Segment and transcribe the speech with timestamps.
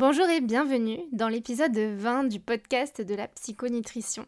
[0.00, 4.24] Bonjour et bienvenue dans l'épisode 20 du podcast de la psychonutrition.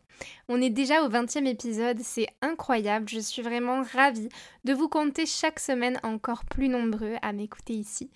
[0.50, 4.28] On est déjà au 20e épisode, c'est incroyable, je suis vraiment ravie
[4.64, 8.10] de vous compter chaque semaine encore plus nombreux à m'écouter ici.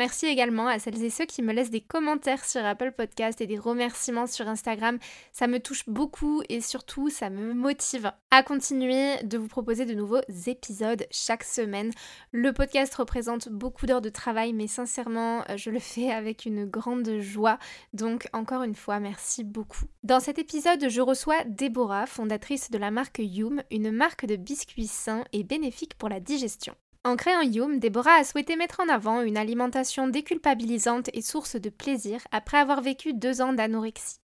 [0.00, 3.46] Merci également à celles et ceux qui me laissent des commentaires sur Apple Podcast et
[3.46, 4.98] des remerciements sur Instagram.
[5.30, 9.92] Ça me touche beaucoup et surtout ça me motive à continuer de vous proposer de
[9.92, 11.90] nouveaux épisodes chaque semaine.
[12.32, 17.18] Le podcast représente beaucoup d'heures de travail mais sincèrement je le fais avec une grande
[17.18, 17.58] joie.
[17.92, 19.84] Donc encore une fois merci beaucoup.
[20.02, 24.86] Dans cet épisode je reçois Déborah, fondatrice de la marque Yum, une marque de biscuits
[24.86, 26.74] sains et bénéfiques pour la digestion.
[27.02, 31.70] En créant Yum, Déborah a souhaité mettre en avant une alimentation déculpabilisante et source de
[31.70, 34.20] plaisir après avoir vécu deux ans d'anorexie.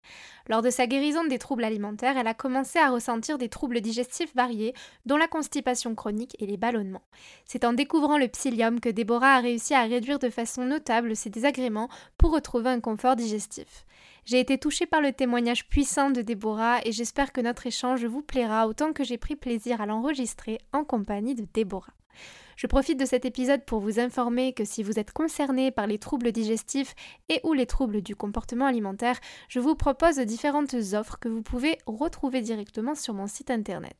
[0.50, 4.34] Lors de sa guérison des troubles alimentaires, elle a commencé à ressentir des troubles digestifs
[4.34, 4.74] variés,
[5.06, 7.04] dont la constipation chronique et les ballonnements.
[7.46, 11.30] C'est en découvrant le psyllium que Déborah a réussi à réduire de façon notable ses
[11.30, 13.86] désagréments pour retrouver un confort digestif.
[14.26, 18.24] J'ai été touchée par le témoignage puissant de Déborah et j'espère que notre échange vous
[18.24, 21.94] plaira autant que j'ai pris plaisir à l'enregistrer en compagnie de Déborah.
[22.56, 25.98] Je profite de cet épisode pour vous informer que si vous êtes concerné par les
[25.98, 26.96] troubles digestifs
[27.30, 31.78] et ou les troubles du comportement alimentaire, je vous propose différentes offres que vous pouvez
[31.86, 33.98] retrouver directement sur mon site internet.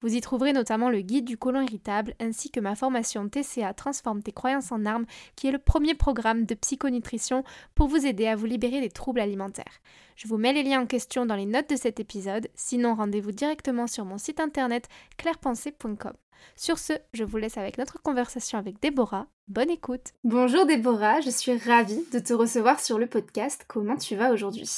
[0.00, 4.22] Vous y trouverez notamment le guide du côlon irritable ainsi que ma formation TCA Transforme
[4.22, 5.06] tes croyances en armes
[5.36, 7.44] qui est le premier programme de psychonutrition
[7.74, 9.80] pour vous aider à vous libérer des troubles alimentaires.
[10.16, 13.32] Je vous mets les liens en question dans les notes de cet épisode, sinon rendez-vous
[13.32, 16.14] directement sur mon site internet clairepensée.com.
[16.56, 19.26] Sur ce, je vous laisse avec notre conversation avec Déborah.
[19.48, 20.12] Bonne écoute.
[20.24, 23.64] Bonjour Déborah, je suis ravie de te recevoir sur le podcast.
[23.68, 24.70] Comment tu vas aujourd'hui?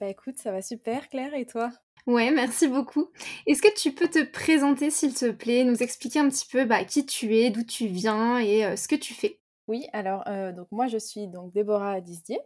[0.00, 1.70] Bah écoute, ça va super Claire et toi?
[2.06, 3.10] Ouais, merci beaucoup.
[3.46, 6.84] Est-ce que tu peux te présenter s'il te plaît, nous expliquer un petit peu bah,
[6.84, 9.40] qui tu es, d'où tu viens et euh, ce que tu fais?
[9.68, 12.40] Oui, alors euh, donc moi je suis donc Déborah Disdier,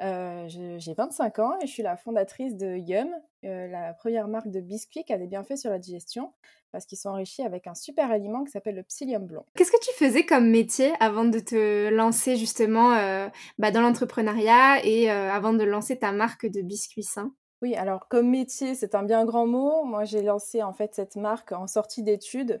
[0.00, 3.08] euh, j'ai 25 ans et je suis la fondatrice de Yum,
[3.42, 6.32] la première marque de biscuits qui a des bienfaits sur la digestion
[6.74, 9.44] parce qu'ils sont enrichis avec un super aliment qui s'appelle le psyllium blond.
[9.54, 14.84] Qu'est-ce que tu faisais comme métier avant de te lancer justement euh, bah, dans l'entrepreneuriat
[14.84, 17.32] et euh, avant de lancer ta marque de biscuits sains?
[17.62, 19.84] Oui, alors comme métier, c'est un bien grand mot.
[19.84, 22.60] Moi, j'ai lancé en fait cette marque en sortie d'études.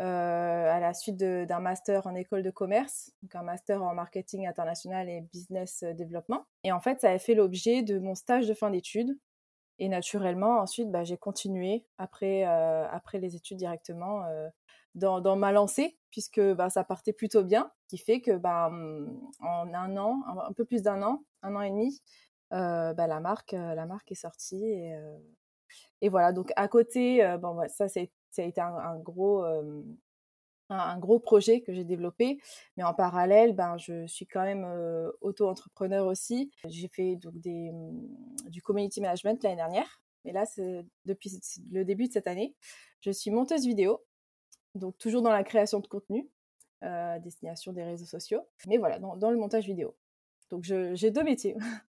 [0.00, 4.46] Euh, à la suite d'un master en école de commerce, donc un master en marketing
[4.46, 6.46] international et business développement.
[6.62, 9.18] Et en fait, ça a fait l'objet de mon stage de fin d'études
[9.78, 14.48] et naturellement, ensuite, bah, j'ai continué après, euh, après les études directement euh,
[14.94, 18.70] dans, dans, ma lancée, puisque bah, ça partait plutôt bien, ce qui fait que bah,
[18.70, 22.02] mmh, en un an, un peu plus d'un an, un an et demi,
[22.52, 24.64] euh, la, marque, la marque est sortie.
[26.00, 27.86] Et, voilà, donc à côté, bon, ça,
[28.30, 29.44] ça a été un, gros,
[30.70, 32.38] un, gros projet que j'ai développé.
[32.76, 34.66] Mais en parallèle, ben, je suis quand même
[35.20, 36.50] auto-entrepreneur aussi.
[36.66, 40.00] J'ai fait donc des, mmh, du community management l'année dernière.
[40.24, 41.30] Mais là, c'est depuis
[41.70, 42.54] le début de cette année.
[43.00, 44.04] Je suis monteuse vidéo,
[44.74, 46.28] donc toujours dans la création de contenu,
[46.84, 48.42] euh, destination des réseaux sociaux.
[48.66, 49.96] Mais voilà, dans le montage vidéo.
[50.50, 51.56] Donc j'ai deux métiers.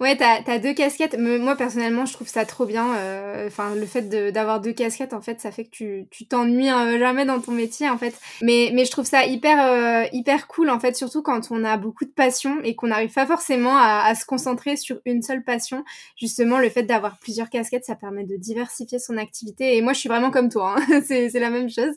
[0.00, 1.16] Ouais, t'as as deux casquettes.
[1.18, 2.94] Moi, personnellement, je trouve ça trop bien.
[2.96, 6.98] Euh, enfin, le fait d'avoir deux casquettes, en fait, ça fait que tu t'ennuies euh,
[6.98, 8.14] jamais dans ton métier, en fait.
[8.42, 11.76] Mais, mais je trouve ça hyper, euh, hyper cool, en fait, surtout quand on a
[11.76, 15.84] beaucoup de passion et qu'on n'arrive pas forcément à, se concentrer sur une seule passion.
[16.16, 19.76] Justement, le fait d'avoir plusieurs casquettes, ça permet de diversifier son activité.
[19.76, 20.76] Et moi, je suis vraiment comme toi.
[20.76, 21.00] Hein.
[21.06, 21.94] c'est la même chose.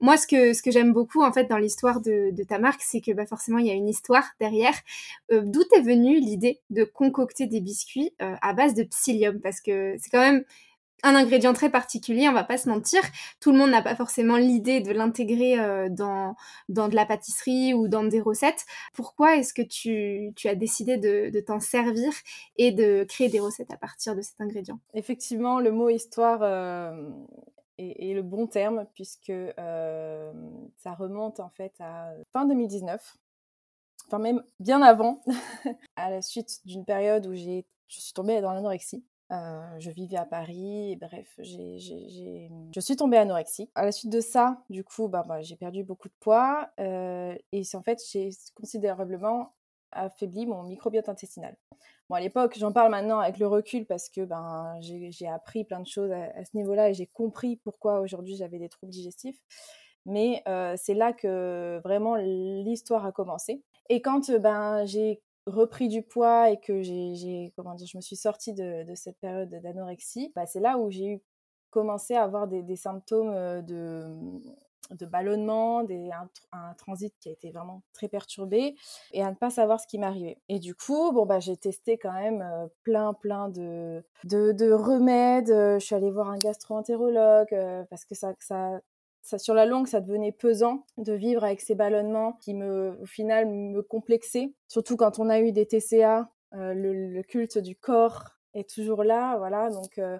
[0.00, 2.82] Moi, ce que, ce que j'aime beaucoup, en fait, dans l'histoire de, de ta marque,
[2.82, 4.74] c'est que bah, forcément, il y a une histoire derrière.
[5.30, 9.96] D'où est venue l'idée de concocter des biscuits euh, à base de psyllium parce que
[9.98, 10.44] c'est quand même
[11.04, 13.00] un ingrédient très particulier, on va pas se mentir.
[13.40, 16.36] Tout le monde n'a pas forcément l'idée de l'intégrer euh, dans,
[16.68, 18.64] dans de la pâtisserie ou dans des recettes.
[18.94, 22.12] Pourquoi est-ce que tu, tu, as décidé de, t'en servir
[22.56, 24.78] et de créer des recettes à partir de cet ingrédient?
[24.94, 27.10] Effectivement, le mot histoire euh,
[27.78, 33.16] est, est, le bon terme puisque ça remonte en fait à fin 2019
[34.06, 35.20] enfin même bien avant,
[35.96, 39.04] à la suite d'une période où j'ai, je suis tombée dans l'anorexie.
[39.30, 43.70] je vivais à Paris, bref, je suis tombée anorexique.
[43.74, 47.62] À la suite de ça, du coup, bah, bah j'ai perdu beaucoup de poids et
[47.74, 49.54] en fait, j'ai considérablement
[49.92, 51.56] affaibli mon microbiote intestinal.
[52.08, 55.80] Bon, à l'époque, j'en parle maintenant avec le recul parce que ben, j'ai appris plein
[55.80, 59.40] de choses à, ce niveau-là et j'ai compris pourquoi aujourd'hui j'avais des troubles digestifs.
[60.04, 60.42] Mais
[60.76, 63.62] c'est là que vraiment l'histoire a commencé.
[63.88, 68.16] Et quand ben, j'ai repris du poids et que j'ai, comment dire, je me suis
[68.16, 71.20] sortie de, cette période d'anorexie, bah, c'est là où j'ai eu
[71.70, 74.04] commencé à avoir des, symptômes de,
[74.90, 76.10] de ballonnement, des,
[76.52, 78.74] un, transit qui a été vraiment très perturbé
[79.12, 80.38] et à ne pas savoir ce qui m'arrivait.
[80.48, 82.44] Et du coup, bon, bah, j'ai testé quand même
[82.82, 85.48] plein, plein de, de, remèdes.
[85.48, 87.56] Je suis allée voir un gastro-entérologue
[87.90, 88.34] parce que ça,
[89.22, 93.46] sur la longue, ça devenait pesant de vivre avec ces ballonnements qui me, au final,
[93.46, 94.52] me complexaient.
[94.68, 99.36] Surtout quand on a eu des TCA, euh, le, culte du corps est toujours là,
[99.38, 99.70] voilà.
[99.70, 100.18] Donc, euh,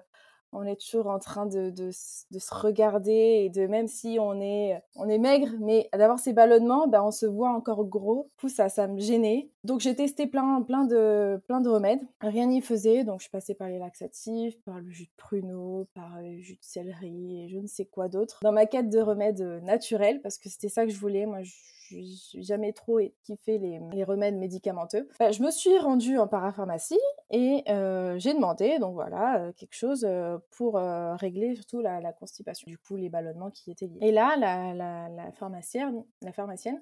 [0.53, 4.81] on est toujours en train de, de, se regarder et de même si on est
[4.95, 8.29] on est maigre mais d'avoir ces ballonnements ben on se voit encore gros.
[8.41, 9.49] Du ça ça me gênait.
[9.63, 12.01] Donc j'ai testé plein plein de plein de remèdes.
[12.21, 13.03] Rien n'y faisait.
[13.03, 16.63] Donc je passée par les laxatifs par le jus de pruneau par le jus de
[16.63, 18.39] céleri et je ne sais quoi d'autre.
[18.43, 21.53] Dans ma quête de remèdes naturels parce que c'était ça que je voulais moi je
[21.89, 25.07] j'ai jamais trop kiffé les, les remèdes médicamenteux.
[25.19, 29.75] Bah, je me suis rendue en parapharmacie et euh, j'ai demandé, donc voilà, euh, quelque
[29.75, 33.99] chose euh, pour régler surtout la, constipation, du coup les ballonnements qui étaient liés.
[34.01, 34.73] Et là, la,
[35.09, 36.81] la, pharmacienne, la pharmacienne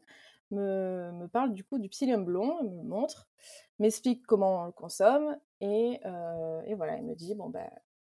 [0.52, 3.28] me, me, parle du coup du psyllium blond, elle me montre,
[3.80, 6.00] m'explique comment on le consomme et,
[6.66, 7.70] et voilà, elle me dit, bon ben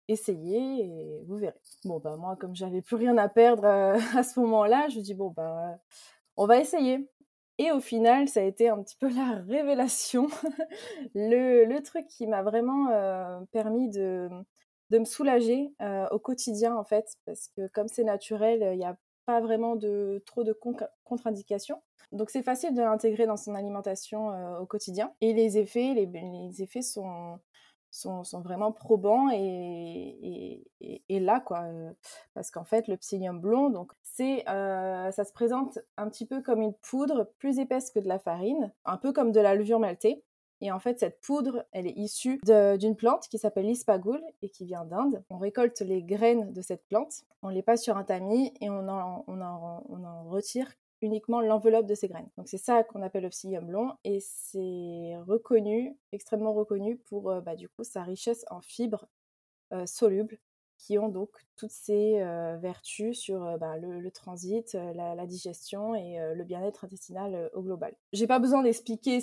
[0.08, 1.60] essayez et vous verrez.
[1.84, 3.64] Bon bah moi comme j'avais plus rien à perdre
[4.16, 5.78] à ce moment-là, je dis bon bah
[6.36, 7.08] on va essayer.
[7.58, 10.28] Et au final, ça a été un petit peu la révélation,
[11.14, 14.28] le, truc qui m'a vraiment euh, permis de,
[14.98, 18.96] me soulager euh, au quotidien, en fait, parce que comme c'est naturel, il n'y a
[19.26, 20.52] pas vraiment de trop de
[21.04, 21.82] contre-indications.
[22.12, 25.12] Donc c'est facile de l'intégrer dans son alimentation euh, au quotidien.
[25.20, 27.38] Et les effets, les effets sont,
[27.90, 30.64] sont, sont vraiment probants et,
[31.08, 31.62] et, là, quoi.
[31.62, 31.92] Euh,
[32.34, 36.60] parce qu'en fait, le psyllium blond, donc, c'est, ça se présente un petit peu comme
[36.60, 40.22] une poudre plus épaisse que de la farine, un peu comme de la levure maltée.
[40.64, 44.64] Et en fait, cette poudre, elle est issue d'une plante qui s'appelle l'ispagoul et qui
[44.64, 45.22] vient d'Inde.
[45.28, 48.88] On récolte les graines de cette plante, on les passe sur un tamis et on
[48.88, 50.72] en, retire
[51.02, 52.30] uniquement l'enveloppe de ces graines.
[52.38, 57.42] Donc c'est ça qu'on appelle le psyllium blond et c'est reconnu, extrêmement reconnu pour euh,
[57.42, 57.52] bah,
[57.82, 59.06] sa richesse en fibres
[59.74, 60.38] euh, solubles
[60.78, 62.18] qui ont donc toutes ces
[62.60, 67.94] vertus sur bah, le, transit, la, digestion et le bien-être intestinal au global.
[68.12, 69.20] J'ai pas besoin d'expliquer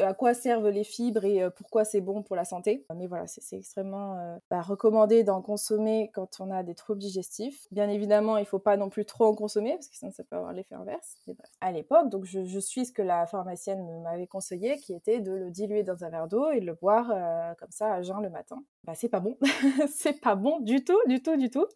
[0.00, 3.56] à quoi servent les fibres et pourquoi c'est bon pour la santé, mais voilà, c'est
[3.56, 7.66] extrêmement bah, recommandé d'en consommer quand on a des troubles digestifs.
[7.70, 10.36] Bien évidemment, il faut pas non plus trop en consommer parce que sinon ça peut
[10.36, 11.16] avoir l'effet inverse.
[11.60, 15.50] À l'époque, donc je, suis ce que la pharmacienne m'avait conseillé, qui était de le
[15.50, 17.08] diluer dans un verre d'eau et de le boire
[17.58, 18.62] comme ça à jeun le matin.
[18.84, 19.36] Bah c'est pas bon,
[19.88, 21.66] c'est pas bon du tout, du tout, du tout.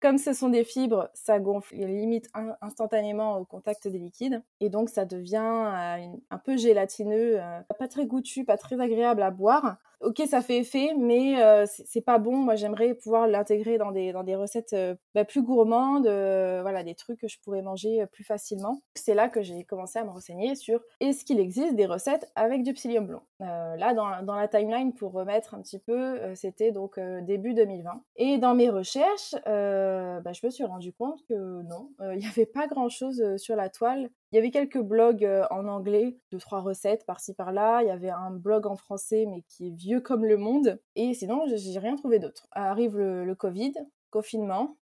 [0.00, 2.28] Comme ce sont des fibres, ça gonfle limite
[2.60, 4.42] instantanément au contact des liquides.
[4.60, 9.22] Et donc, ça devient euh, un peu gélatineux, euh, pas très goûtu, pas très agréable
[9.22, 12.36] à boire ok, ça fait effet, mais euh, c'est pas bon.
[12.36, 16.82] Moi, j'aimerais pouvoir l'intégrer dans des, dans des recettes euh, bah, plus gourmandes, euh, voilà,
[16.82, 18.82] des trucs que je pourrais manger plus facilement.
[18.94, 22.62] C'est là que j'ai commencé à me renseigner sur est-ce qu'il existe des recettes avec
[22.62, 23.22] du psyllium blond.
[23.40, 28.02] là, dans, dans, la timeline, pour remettre un petit peu, c'était donc début 2020.
[28.16, 32.46] Et dans mes recherches, bah, je me suis rendu compte que non, il n'y avait
[32.46, 37.06] pas grand-chose sur la toile il y avait quelques blogs en anglais, deux, trois recettes
[37.06, 37.82] par-ci par-là.
[37.82, 40.80] Il y avait un blog en français, mais qui est vieux comme le monde.
[40.96, 42.48] Et sinon, j'ai rien trouvé d'autre.
[42.50, 43.74] Arrive le, Covid,
[44.10, 44.76] confinement.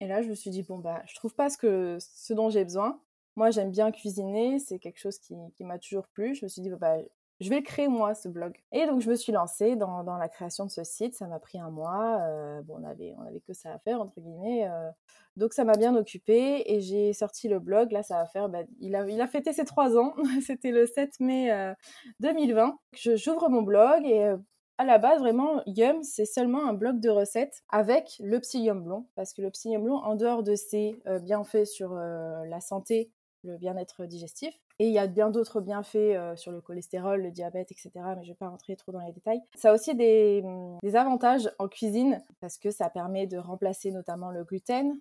[0.00, 2.50] Et là, je me suis dit, bon, bah, je trouve pas ce, que, ce dont
[2.50, 3.00] j'ai besoin.
[3.36, 6.34] Moi, j'aime bien cuisiner, c'est quelque chose qui, m'a toujours plu.
[6.34, 6.96] Je me suis dit, bah,
[7.40, 8.54] je vais le créer moi, ce blog.
[8.72, 11.14] Et donc, je me suis lancée dans, la création de ce site.
[11.14, 12.18] Ça m'a pris un mois.
[12.64, 14.68] bon, on avait, on avait que ça à faire, entre guillemets.
[15.36, 17.92] Donc ça m'a bien occupée et j'ai sorti le blog.
[17.92, 20.14] Là, ça va faire, bah, il, a, il a fêté ses trois ans.
[20.46, 21.74] C'était le 7 mai
[22.20, 22.68] 2020.
[23.06, 24.36] Euh, j'ouvre mon blog et euh,
[24.78, 29.06] à la base, vraiment, Yum, c'est seulement un blog de recettes avec le psyllium blond.
[29.14, 33.10] Parce que le psyllium blond, en dehors de ses euh, bienfaits sur la santé,
[33.46, 37.72] le bien-être digestif, et il y a bien d'autres bienfaits sur le cholestérol, le diabète,
[37.72, 37.90] etc.
[37.94, 39.40] Mais je ne vais pas rentrer trop dans les détails.
[39.54, 40.44] Ça a aussi des,
[40.82, 44.98] des, avantages en cuisine parce que ça permet de remplacer notamment le gluten,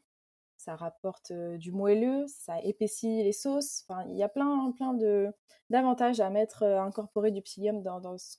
[0.57, 3.83] ça rapporte du moelleux, ça épaissit les sauces.
[3.87, 5.31] Enfin, il y a plein, plein de
[5.69, 8.37] d'avantages à mettre, à incorporer du psyllium dans, dans ce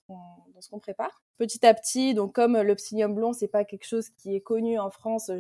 [0.71, 1.23] qu'on prépare.
[1.39, 4.79] Petit à petit, donc comme le psyllium blond, c'est pas quelque chose qui est connu
[4.79, 5.31] en France,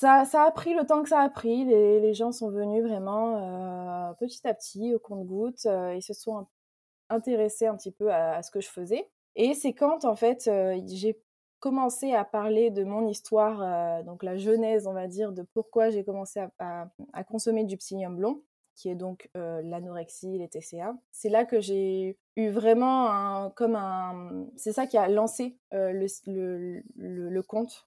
[0.00, 1.64] ça, a pris le temps que ça a pris.
[1.64, 5.64] Les, gens sont venus vraiment petit à petit, au compte-gouttes.
[5.64, 6.46] ils se sont
[7.08, 9.08] intéressés un petit peu à, ce que je faisais.
[9.36, 10.50] Et c'est quand, en fait,
[10.86, 11.16] j'ai
[11.60, 15.90] commencé à parler de mon histoire, euh, donc la genèse, on va dire, de pourquoi
[15.90, 16.88] j'ai commencé à,
[17.28, 18.42] consommer du psyllium blond,
[18.74, 20.96] qui est donc euh, l'anorexie, les TCA.
[21.12, 27.42] C'est là que j'ai eu vraiment comme un, c'est ça qui a lancé euh, le,
[27.42, 27.86] compte,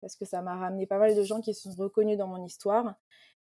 [0.00, 2.44] parce que ça m'a ramené pas mal de gens qui se sont reconnus dans mon
[2.44, 2.94] histoire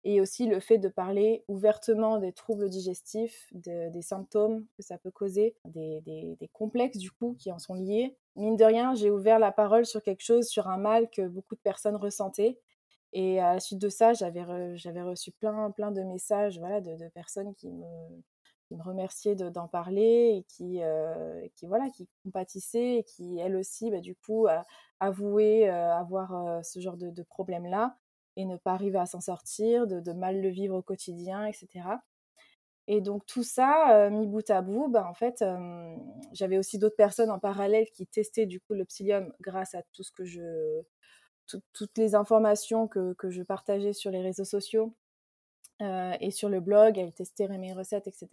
[0.05, 5.11] et aussi le fait de parler ouvertement des troubles digestifs, des symptômes que ça peut
[5.11, 8.17] causer, des, des, complexes du coup qui en sont liés.
[8.37, 11.57] Mine de rien, j'ai ouvert la parole sur quelque chose, sur un mal que beaucoup
[11.57, 12.61] de personnes ressentaient.
[13.13, 17.09] Et à la suite de ça, j'avais, reçu plein, plein de messages voilà, de, de
[17.09, 17.85] personnes qui me,
[18.67, 23.57] qui me remerciaient d'en parler et qui, euh, qui, voilà, qui compatissaient et qui, elles
[23.57, 24.47] aussi, bah, du coup,
[25.03, 27.97] euh, avoir euh, ce genre de, de problème-là
[28.37, 31.69] et ne pas arriver à s'en sortir, de, mal le vivre au quotidien, etc.
[32.87, 35.43] Et donc tout ça, mis bout à bout, bah, en fait,
[36.33, 38.85] j'avais aussi d'autres personnes en parallèle qui testaient du coup le
[39.41, 40.83] grâce à tout ce que je,
[41.73, 44.95] toutes les informations que, que, je partageais sur les réseaux sociaux
[45.81, 46.99] et sur le blog.
[46.99, 48.29] Elles testaient mes recettes, etc.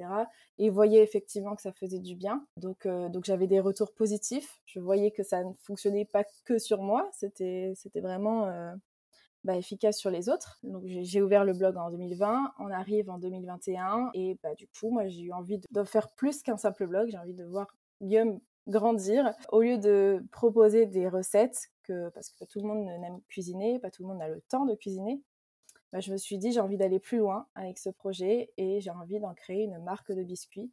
[0.57, 2.45] Et voyaient effectivement que ça faisait du bien.
[2.57, 4.61] Donc, donc j'avais des retours positifs.
[4.65, 7.09] Je voyais que ça ne fonctionnait pas que sur moi.
[7.11, 8.75] C'était, c'était vraiment
[9.43, 10.59] bah, efficace sur les autres.
[10.63, 14.89] Donc j'ai ouvert le blog en 2020, on arrive en 2021 et bah, du coup
[14.89, 17.67] moi j'ai eu envie de, faire plus qu'un simple blog, j'ai envie de voir
[18.01, 23.19] Guillaume grandir au lieu de proposer des recettes que parce que tout le monde n'aime
[23.27, 25.21] cuisiner, pas tout le monde a le temps de cuisiner.
[25.93, 28.89] Bah, je me suis dit j'ai envie d'aller plus loin avec ce projet et j'ai
[28.89, 30.71] envie d'en créer une marque de biscuits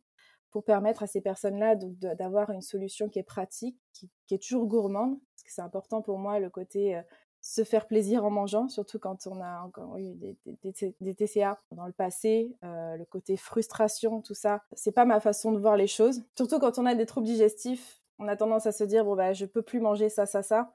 [0.51, 5.19] pour permettre à ces personnes-là d'avoir une solution qui est pratique, qui, est toujours gourmande,
[5.21, 7.03] parce que c'est important pour moi le côté euh,
[7.43, 11.93] se faire plaisir en mangeant, surtout quand on a encore eu des, TCA dans le
[11.93, 16.23] passé, euh, le côté frustration, tout ça, c'est pas ma façon de voir les choses.
[16.35, 19.35] Surtout quand on a des troubles digestifs, on a tendance à se dire bon bah
[19.35, 20.75] je peux plus manger ça, ça, ça.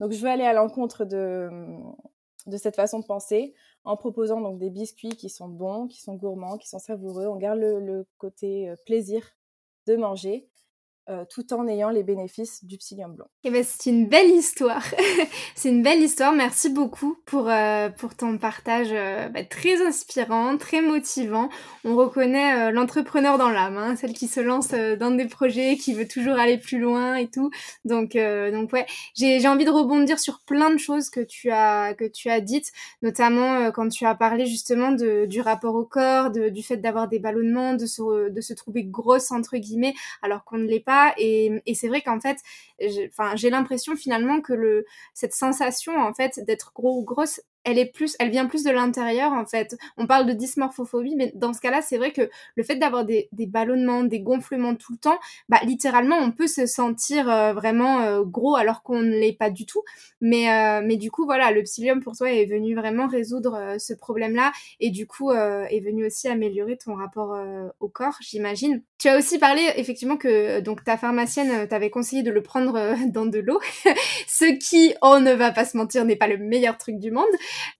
[0.00, 1.48] Donc je vais aller à l'encontre de,
[2.46, 6.14] de cette façon de penser en proposant donc des biscuits qui sont bons, qui sont
[6.14, 7.26] gourmands, qui sont savoureux.
[7.26, 9.24] On garde le, côté euh, plaisir
[9.86, 10.48] de manger
[11.10, 13.26] euh, tout en ayant les bénéfices du psyllium blanc.
[13.42, 14.84] Eh ben, c'est une belle histoire.
[15.56, 16.32] c'est une belle histoire.
[16.32, 21.48] Merci beaucoup pour, euh, pour ton partage euh, bah, très inspirant, très motivant.
[21.84, 26.06] On reconnaît l'entrepreneur dans l'âme, hein, celle qui se lance dans des projets, qui veut
[26.06, 27.50] toujours aller plus loin et tout.
[27.84, 32.04] Donc, donc ouais, j'ai envie de rebondir sur plein de choses que tu as, que
[32.04, 32.70] tu as dites,
[33.02, 37.74] notamment quand tu as parlé justement du rapport au corps, du fait d'avoir des ballonnements,
[37.74, 41.88] de se, de se trouver grosse entre guillemets, alors qu'on ne l'est pas et, c'est
[41.88, 42.38] vrai qu'en fait,
[42.80, 44.84] j'ai l'impression finalement que
[45.14, 48.70] cette sensation en fait d'être gros ou grosse, elle est plus, elle vient plus de
[48.70, 49.76] l'intérieur en fait.
[49.96, 53.28] On parle de dysmorphophobie, mais dans ce cas-là, c'est vrai que le fait d'avoir des,
[53.32, 58.00] des, ballonnements, des gonflements tout le temps, bah littéralement, on peut se sentir euh, vraiment
[58.00, 59.82] euh, gros alors qu'on ne l'est pas du tout.
[60.20, 63.94] Mais euh, mais du coup, voilà, le psyllium pour toi est venu vraiment résoudre ce
[63.94, 67.36] problème-là et du coup est venu aussi améliorer ton rapport
[67.80, 68.82] au corps, j'imagine.
[68.98, 73.26] Tu as aussi parlé effectivement que donc ta pharmacienne t'avait conseillé de le prendre dans
[73.26, 73.60] de l'eau,
[74.26, 77.24] ce qui, on ne va pas se mentir, n'est pas le meilleur truc du monde.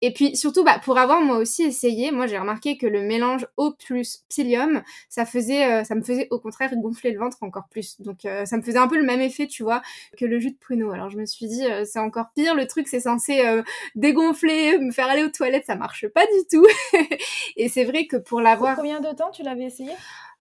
[0.01, 3.47] Et puis surtout, bah, pour avoir moi aussi essayé, moi j'ai remarqué que le mélange
[3.57, 7.69] eau plus psyllium, ça faisait, euh, ça me faisait au contraire gonfler le ventre encore
[7.71, 8.01] plus.
[8.01, 9.83] Donc euh, ça me faisait un peu le même effet, tu vois,
[10.17, 10.93] que le jus de pruneau.
[10.93, 12.55] Alors je me suis dit, euh, c'est encore pire.
[12.55, 13.43] Le truc, c'est censé
[13.95, 16.67] dégonfler, me faire aller aux toilettes, ça marche pas du tout.
[17.57, 18.77] et c'est vrai que pour l'avoir.
[18.77, 19.93] Combien de temps tu l'avais essayé?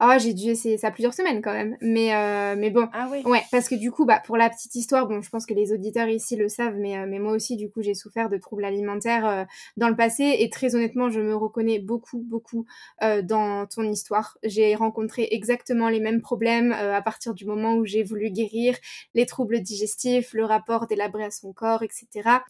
[0.04, 1.78] Ah, j'ai dû essayer ça plusieurs semaines quand même.
[1.80, 2.90] Mais, euh, mais bon.
[2.92, 3.22] Ah oui.
[3.24, 5.74] Ouais, parce que du coup, bah, pour la petite histoire, bon, je pense que les
[5.74, 8.66] auditeurs ici le savent, mais, euh, mais moi aussi, du coup, j'ai souffert de troubles
[8.66, 9.44] alimentaires euh,
[9.78, 10.38] dans le passé.
[10.40, 12.66] Et très honnêtement, je me reconnais beaucoup, beaucoup
[13.00, 14.40] dans ton histoire.
[14.44, 18.76] J'ai rencontré exactement les mêmes problèmes à partir du moment où j'ai voulu guérir
[19.14, 22.08] les troubles digestifs, le rapport délabré à son corps, etc.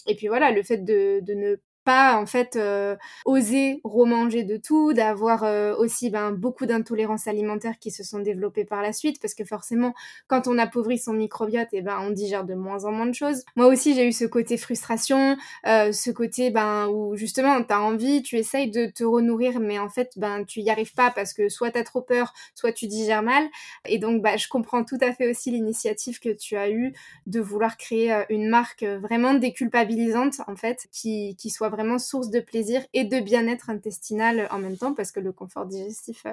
[0.08, 2.96] Et puis voilà, le fait de, de ne pas en fait euh,
[3.26, 8.66] oser remanger de tout, d'avoir euh, aussi ben, beaucoup d'intolérances alimentaires qui se sont développées
[8.66, 9.94] par la suite, parce que forcément,
[10.28, 13.44] quand on appauvrit son microbiote, eh ben on digère de moins en moins de choses.
[13.56, 17.82] Moi aussi, j'ai eu ce côté frustration, euh, ce côté ben où justement tu as
[17.82, 21.34] envie, tu essayes de te renourrir, mais en fait ben tu y arrives pas parce
[21.34, 23.44] que soit tu as trop peur, soit tu digères mal.
[23.88, 26.94] Et donc bah je comprends tout à fait aussi l'initiative que tu as eue
[27.26, 32.40] de vouloir créer une marque vraiment déculpabilisante en fait, qui qui soit vraiment source de
[32.40, 36.28] plaisir et de bien-être intestinal en même temps, parce que le confort digestif,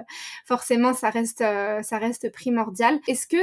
[0.44, 3.00] forcément, ça reste, ça reste primordial.
[3.08, 3.38] Est-ce que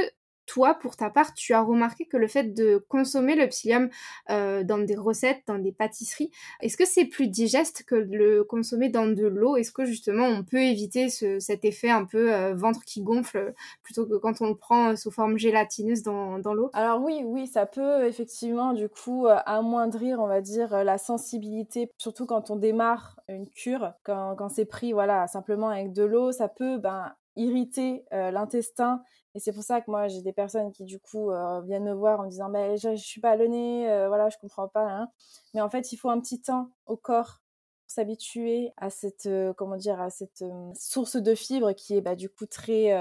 [0.46, 3.90] toi, pour ta part, tu as remarqué que le fait de consommer le psyllium
[4.30, 8.88] euh, dans des recettes, dans des pâtisseries, est-ce que c'est plus digeste que le consommer
[8.88, 9.56] dans de l'eau?
[9.56, 14.06] Est-ce que justement on peut éviter cet effet un peu euh, ventre qui gonfle plutôt
[14.06, 16.70] que quand on le prend sous forme gélatineuse dans, l'eau?
[16.72, 21.90] Alors oui, oui, ça peut effectivement du coup euh, amoindrir, on va dire, la sensibilité,
[21.98, 26.32] surtout quand on démarre une cure, quand, quand c'est pris voilà simplement avec de l'eau,
[26.32, 29.02] ça peut ben, irriter l'intestin
[29.36, 31.92] et c'est pour ça que moi, j'ai des personnes qui, du coup, euh, viennent me
[31.92, 34.88] voir en disant mais je, ne suis pas nez, euh, voilà, je comprends pas.
[34.88, 35.10] Hein.
[35.52, 37.42] Mais en fait, il faut un petit temps au corps
[37.86, 40.42] s'habituer à cette, euh, comment dire, à cette
[40.74, 42.92] source de fibres qui est bah, du coup très,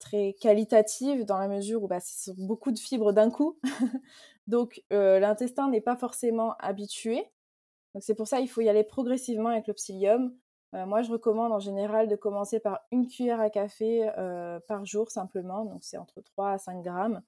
[0.00, 3.60] très qualitative dans la mesure où bah, c'est beaucoup de fibres d'un coup.
[4.48, 7.30] Donc, l'intestin n'est pas forcément habitué.
[7.94, 10.34] Donc, c'est pour ça qu'il faut y aller progressivement avec le psyllium.
[10.74, 14.84] Euh, moi, je recommande en général de commencer par une cuillère à café euh, par
[14.84, 17.22] jour simplement, donc c'est entre 3 à 5 grammes,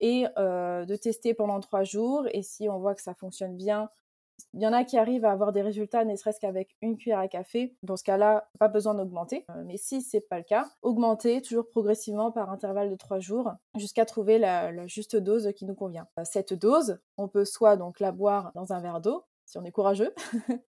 [0.00, 2.26] et euh, de tester pendant 3 jours.
[2.32, 3.90] Et si on voit que ça fonctionne bien,
[4.52, 7.18] il y en a qui arrivent à avoir des résultats ne serait-ce qu'avec une cuillère
[7.18, 7.74] à café.
[7.82, 9.46] Dans ce cas-là, pas besoin d'augmenter.
[9.64, 14.04] mais si c'est pas le cas, augmenter toujours progressivement par intervalle de 3 jours jusqu'à
[14.04, 16.06] trouver la, la, juste dose qui nous convient.
[16.24, 19.70] cette dose, on peut soit donc la boire dans un verre d'eau, si on est
[19.70, 20.12] courageux.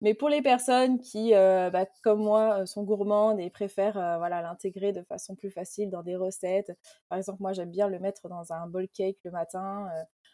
[0.00, 4.18] Mais pour les personnes qui, euh, bah, comme moi, euh, sont gourmandes et préfèrent euh,
[4.18, 6.72] voilà l'intégrer de façon plus facile dans des recettes.
[7.08, 9.88] Par exemple, moi, j'aime bien le mettre dans un bowl cake le matin.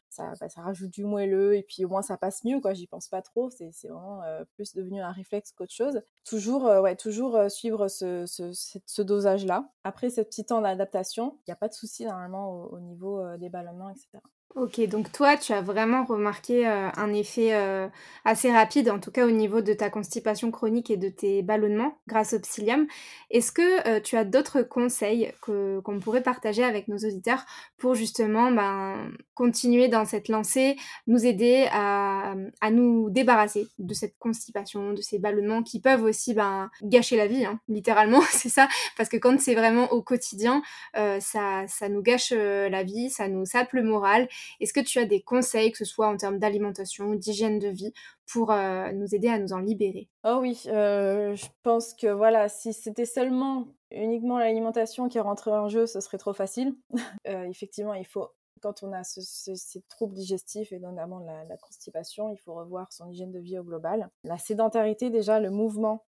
[0.09, 2.61] ça, bah, ça rajoute du moelleux et puis au moins ça passe mieux.
[2.61, 2.73] quoi.
[2.73, 3.51] J'y pense pas trop.
[3.51, 4.23] C'est vraiment
[4.55, 6.01] plus devenu un réflexe qu'autre chose.
[6.25, 9.69] Toujours, ouais, toujours suivre ce, ce, dosage-là.
[9.85, 13.51] Après ce petit temps d'adaptation, il n'y a pas de souci normalement au niveau des
[13.51, 14.21] ballonnements, etc.
[14.57, 17.89] Ok, donc toi, tu as vraiment remarqué euh, un effet euh,
[18.25, 21.99] assez rapide, en tout cas au niveau de ta constipation chronique et de tes ballonnements
[22.07, 22.87] grâce au psyllium.
[23.33, 27.45] Est-ce que euh, tu as d'autres conseils qu'on pourrait partager avec nos auditeurs
[27.79, 30.77] pour justement ben, continuer dans cette lancée,
[31.09, 36.33] nous aider à, à, nous débarrasser de cette constipation, de ces ballonnements qui peuvent aussi
[36.33, 40.63] ben, gâcher la vie, hein, littéralement, c'est ça, parce que quand c'est vraiment au quotidien,
[40.95, 44.29] ça, ça nous gâche la vie, ça nous sape le moral
[44.61, 47.93] est-ce que tu as des conseils, que ce soit en termes d'alimentation, d'hygiène de vie,
[48.27, 50.09] pour euh, nous aider à nous en libérer?
[50.25, 55.69] Oh oui, euh, je pense que voilà, si c'était seulement uniquement l'alimentation qui rentrait en
[55.69, 56.75] jeu, ce serait trop facile.
[57.27, 58.29] Euh, effectivement, il faut
[58.61, 63.09] quand on a ces troubles digestifs et notamment la, la, constipation, il faut revoir son
[63.09, 64.11] hygiène de vie au global.
[64.25, 66.05] La sédentarité, déjà, le mouvement,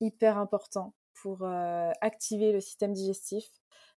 [0.00, 1.44] hyper important pour
[2.00, 3.46] activer le système digestif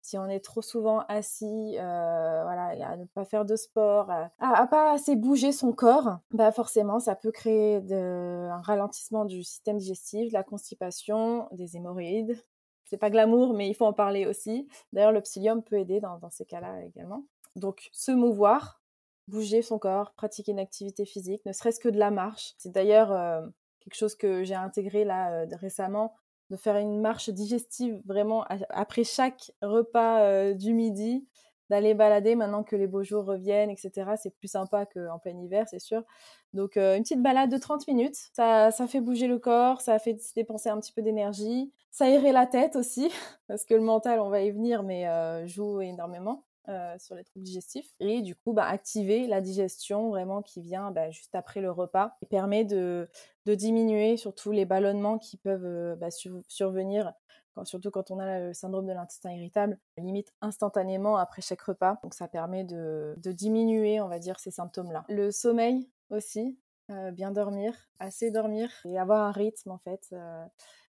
[0.06, 4.30] si on est trop souvent assis, euh, voilà, à ne pas faire de sport, à,
[4.38, 9.42] à, pas assez bouger son corps, bah forcément, ça peut créer de, un ralentissement du
[9.42, 12.40] système digestif, de la constipation, des hémorroïdes.
[12.84, 14.68] C'est pas glamour, mais il faut en parler aussi.
[14.92, 17.24] D'ailleurs, le psyllium peut aider dans, ces cas-là également.
[17.56, 18.80] Donc, se mouvoir,
[19.26, 22.54] bouger son corps, pratiquer une activité physique, ne serait-ce que de la marche.
[22.58, 23.44] C'est d'ailleurs euh,
[23.86, 26.14] quelque chose que j'ai intégré là euh, récemment
[26.50, 31.26] de faire une marche digestive vraiment après chaque repas euh, du midi,
[31.70, 34.12] d'aller balader maintenant que les beaux jours reviennent, etc.
[34.16, 36.02] C'est plus sympa qu'en plein hiver, c'est sûr.
[36.52, 39.98] Donc euh, une petite balade de 30 minutes, ça, ça fait bouger le corps, ça
[39.98, 43.10] fait dépenser un petit peu d'énergie, ça aérer la tête aussi,
[43.48, 45.06] parce que le mental, on va y venir, mais
[45.48, 46.45] joue énormément.
[46.68, 50.90] Euh, sur les troubles digestifs et du coup bah, activer la digestion vraiment qui vient
[50.90, 53.08] bah, juste après le repas et permet de,
[53.44, 56.08] de diminuer surtout les ballonnements qui peuvent euh, bah,
[56.48, 57.12] survenir
[57.62, 62.00] surtout quand on a le syndrome de l'intestin irritable, limite instantanément après chaque repas.
[62.02, 65.04] Donc ça permet de, de diminuer, on va dire, ces symptômes-là.
[65.08, 66.58] Le sommeil aussi,
[66.90, 70.12] euh, bien dormir, assez dormir et avoir un rythme en fait.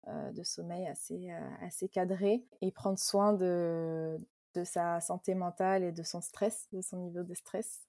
[0.07, 1.29] de sommeil assez,
[1.61, 4.17] assez cadré et prendre soin de,
[4.57, 7.81] de sa santé mentale et de son stress, de son niveau de stress.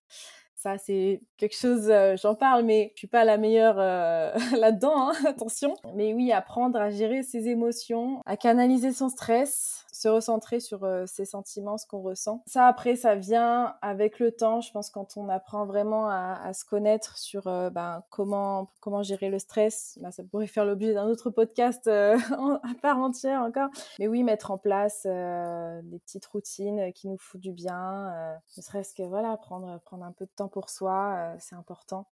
[0.55, 5.11] Ça, c'est quelque chose, euh, j'en parle, mais je suis pas la meilleure euh, là-dedans,
[5.11, 5.75] hein, attention.
[5.95, 11.07] Mais oui, apprendre à gérer ses émotions, à canaliser son stress, se recentrer sur euh,
[11.07, 12.45] ses sentiments, ce qu'on ressent.
[12.47, 14.61] Ça, après, ça vient avec le temps.
[14.61, 19.29] Je pense quand on apprend vraiment à, se connaître sur euh, ben, comment, comment gérer
[19.29, 22.17] le stress, ben, ça pourrait faire l'objet d'un autre podcast euh,
[22.63, 23.71] à part entière encore.
[23.99, 28.95] Mais oui, mettre en place des petites routines qui nous font du bien, ne serait-ce
[28.95, 32.07] que voilà, prendre, prendre un peu de temps pour soi, c'est important.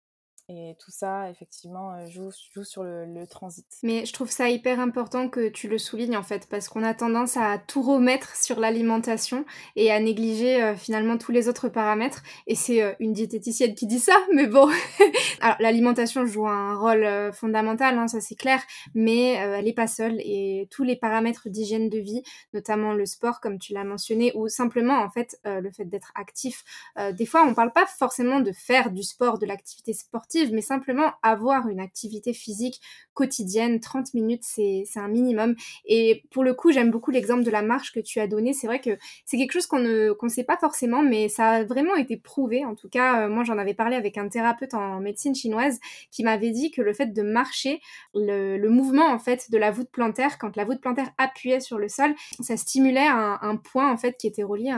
[0.49, 3.65] Et tout ça, effectivement, joue, joue sur le, transit.
[3.81, 6.93] Mais je trouve ça hyper important que tu le soulignes en fait, parce qu'on a
[6.93, 9.45] tendance à tout remettre sur l'alimentation
[9.77, 12.23] et à négliger finalement tous les autres paramètres.
[12.45, 14.69] Et c'est une diététicienne qui dit ça, mais bon.
[15.39, 18.61] Alors l'alimentation joue un rôle fondamental, hein, ça c'est clair,
[18.93, 22.21] mais elle n'est pas seule et tous les paramètres d'hygiène de vie,
[22.53, 26.65] notamment le sport comme tu l'as mentionné, ou simplement en fait le fait d'être actif.
[27.13, 31.13] des fois, on parle pas forcément de faire du sport, de l'activité sportive, mais simplement
[31.21, 32.81] avoir une activité physique
[33.13, 35.55] quotidienne, 30 minutes, c'est un minimum.
[35.85, 38.53] Et pour le coup, j'aime beaucoup l'exemple de la marche que tu as donné.
[38.53, 41.95] C'est vrai que c'est quelque chose qu'on ne sait pas forcément, mais ça a vraiment
[41.95, 42.65] été prouvé.
[42.65, 45.79] En tout cas, euh, moi, j'en avais parlé avec un thérapeute en médecine chinoise
[46.11, 47.81] qui m'avait dit que le fait de marcher,
[48.13, 51.87] le, mouvement en fait de la voûte plantaire, quand la voûte plantaire appuyait sur le
[51.87, 54.73] sol, ça stimulait un, point en fait qui était relié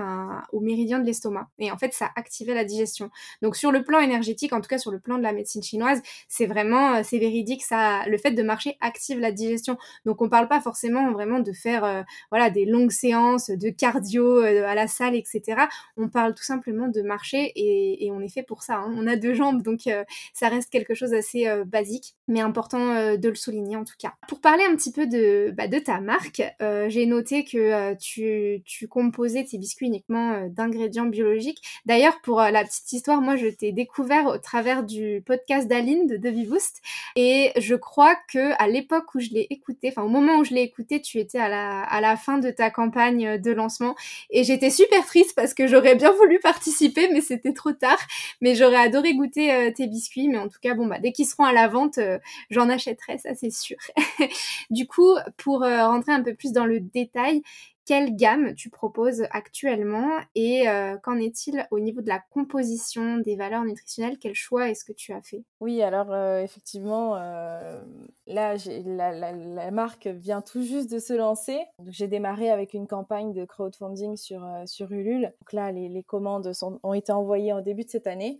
[0.51, 1.47] au méridien de l'estomac.
[1.59, 3.09] Et en fait, ça activait la digestion.
[3.41, 6.01] Donc sur le plan énergétique, en tout cas sur le plan de la médecine chinoise,
[6.27, 7.63] c'est vraiment, euh, c'est véridique.
[7.63, 9.77] Ça, le fait de marcher active la digestion.
[10.05, 14.43] Donc on parle pas forcément vraiment de faire, euh, voilà, des longues séances de cardio
[14.43, 15.63] euh, à la salle, etc.
[15.97, 18.75] On parle tout simplement de marcher et, on est fait pour ça.
[18.75, 18.93] Hein.
[18.97, 19.89] On a deux jambes, donc
[20.33, 24.13] ça reste quelque chose assez basique, mais important de le souligner en tout cas.
[24.29, 26.41] Pour parler un petit peu de, bah, de ta marque,
[26.87, 31.61] j'ai noté que tu, tu composais tes biscuits uniquement d'ingrédients biologiques.
[31.85, 35.34] D'ailleurs, pour la petite histoire, moi je t'ai découvert au travers du podcast
[35.67, 36.81] d'Aline de Devi Boost
[37.15, 40.53] et je crois que à l'époque où je l'ai écouté, enfin au moment où je
[40.53, 43.95] l'ai écouté, tu étais à la, à la fin de ta campagne de lancement
[44.29, 47.99] et j'étais super triste parce que j'aurais bien voulu participer mais c'était trop tard.
[48.41, 51.25] Mais j'aurais adoré goûter euh, tes biscuits, mais en tout cas bon bah dès qu'ils
[51.25, 52.19] seront à la vente, euh,
[52.49, 53.77] j'en achèterai, ça c'est sûr.
[54.69, 57.41] du coup, pour euh, rentrer un peu plus dans le détail,
[57.85, 63.35] quelle gamme tu proposes actuellement et euh, qu'en est-il au niveau de la composition des
[63.35, 64.17] valeurs nutritionnelles?
[64.19, 65.43] Quel choix est-ce que tu as fait?
[65.59, 67.79] Oui, alors euh, effectivement, euh,
[68.25, 71.59] là, la, marque vient tout juste de se lancer.
[71.87, 75.33] J'ai démarré avec une campagne de crowdfunding sur, sur Ulule.
[75.41, 76.51] Donc là, les, commandes
[76.83, 78.39] ont été envoyées en début de cette année.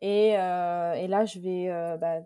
[0.00, 2.20] Et, et là, je vais bah,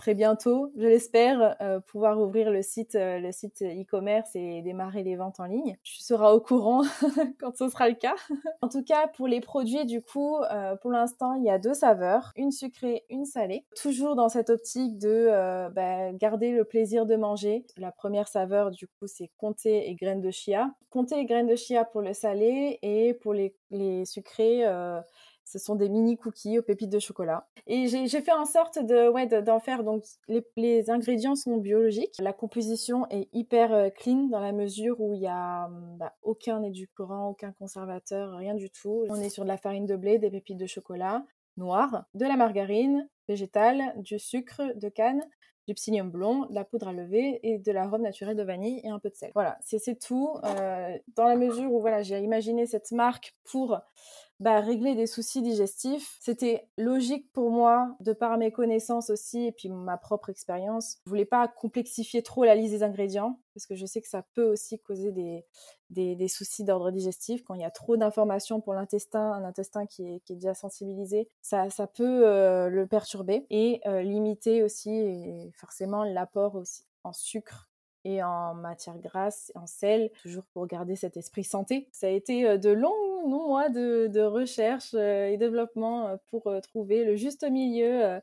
[0.00, 5.02] très bientôt, je l'espère, euh, pouvoir ouvrir le site, euh, le site e-commerce et démarrer
[5.02, 5.76] les ventes en ligne.
[5.82, 6.80] Tu seras au courant
[7.38, 8.14] quand ce sera le cas.
[8.62, 11.74] en tout cas, pour les produits, du coup, euh, pour l'instant, il y a deux
[11.74, 13.66] saveurs, une sucrée, une salée.
[13.76, 15.28] Toujours dans cette optique de
[15.74, 17.66] bah, garder le plaisir de manger.
[17.76, 20.70] La première saveur, du coup, c'est comté et graines de chia.
[20.88, 24.64] Comté et graines de chia pour le salé et pour les, les sucrés
[25.50, 27.48] ce sont des mini cookies aux pépites de chocolat.
[27.66, 30.04] Et j'ai fait en sorte de ouais d'en faire donc
[30.56, 32.14] les, ingrédients sont biologiques.
[32.20, 36.14] La composition est hyper euh, clean dans la mesure où il y a hum, bah,
[36.22, 39.04] aucun édulcorant, aucun conservateur, rien du tout.
[39.08, 41.24] On est sur de la farine de blé, des pépites de chocolat
[41.56, 45.22] noir, de la margarine végétale, du sucre de canne,
[45.68, 48.88] du psyllium blond, de la poudre à lever et de l'arôme naturel de vanille et
[48.88, 49.30] un peu de sel.
[49.34, 50.36] Voilà, c'est tout.
[50.44, 53.78] Euh, dans la mesure où voilà, j'ai imaginé cette marque pour
[54.40, 56.16] bah, régler des soucis digestifs.
[56.20, 60.98] C'était logique pour moi, de par mes connaissances aussi, et puis ma propre expérience.
[61.04, 64.24] Je voulais pas complexifier trop la liste des ingrédients, parce que je sais que ça
[64.34, 65.44] peut aussi causer des,
[65.90, 67.44] des, soucis d'ordre digestif.
[67.44, 70.54] Quand il y a trop d'informations pour l'intestin, un intestin qui est, qui est, déjà
[70.54, 73.46] sensibilisé, ça, ça peut euh, le perturber.
[73.50, 77.69] Et euh, limiter aussi, forcément, l'apport aussi en sucre
[78.04, 81.88] et en matière grasse, en sel, toujours pour garder cet esprit santé.
[81.92, 86.50] Ça a été euh, de longs mois de, de recherche euh, et développement euh, pour
[86.62, 88.20] trouver le juste milieu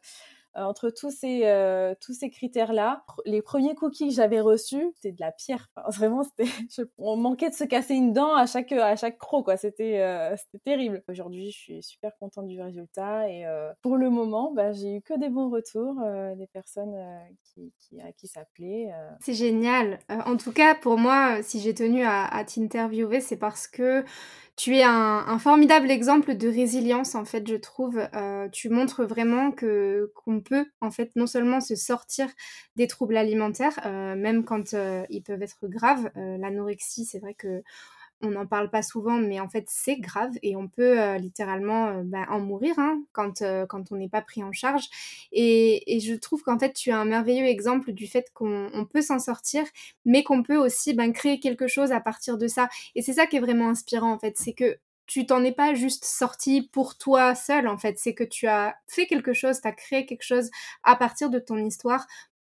[0.65, 3.03] entre tous ces, euh, tous ces critères-là.
[3.25, 5.69] Les premiers cookies que j'avais reçus, c'était de la pierre.
[5.89, 6.49] vraiment, c'était,
[6.97, 9.57] on manquait de se casser une dent à chaque, à chaque croc, quoi.
[9.57, 11.03] C'était, euh, c'était terrible.
[11.07, 13.45] Aujourd'hui, je suis super contente du résultat et
[13.81, 15.95] pour le moment, bah, j'ai eu que des bons retours,
[16.35, 16.95] des personnes
[17.43, 18.91] qui, qui, à qui ça plaît.
[19.19, 19.99] C'est génial.
[20.09, 24.03] en tout cas, pour moi, si j'ai tenu à t'interviewer, c'est parce que
[24.57, 28.01] tu es un, formidable exemple de résilience, en fait, je trouve.
[28.15, 32.27] Euh, tu montres vraiment que qu'on peut, en fait, non seulement se sortir
[32.75, 36.09] des troubles alimentaires, euh, même quand euh, ils peuvent être graves.
[36.15, 37.61] L'anorexie, c'est vrai que
[38.21, 41.87] on n'en parle pas souvent, mais en fait c'est grave et on peut euh, littéralement
[41.87, 44.85] euh, bah, en mourir hein, quand, euh, quand on n'est pas pris en charge.
[45.31, 49.19] Et, je trouve qu'en fait tu as un merveilleux exemple du fait qu'on peut s'en
[49.19, 49.63] sortir,
[50.05, 52.69] mais qu'on peut aussi ben, créer quelque chose à partir de ça.
[52.95, 55.73] Et c'est ça qui est vraiment inspirant en fait, c'est que tu t'en es pas
[55.73, 59.67] juste sorti pour toi seul en fait, c'est que tu as fait quelque chose, tu
[59.67, 60.49] as créé quelque chose
[60.83, 62.07] à partir de ton histoire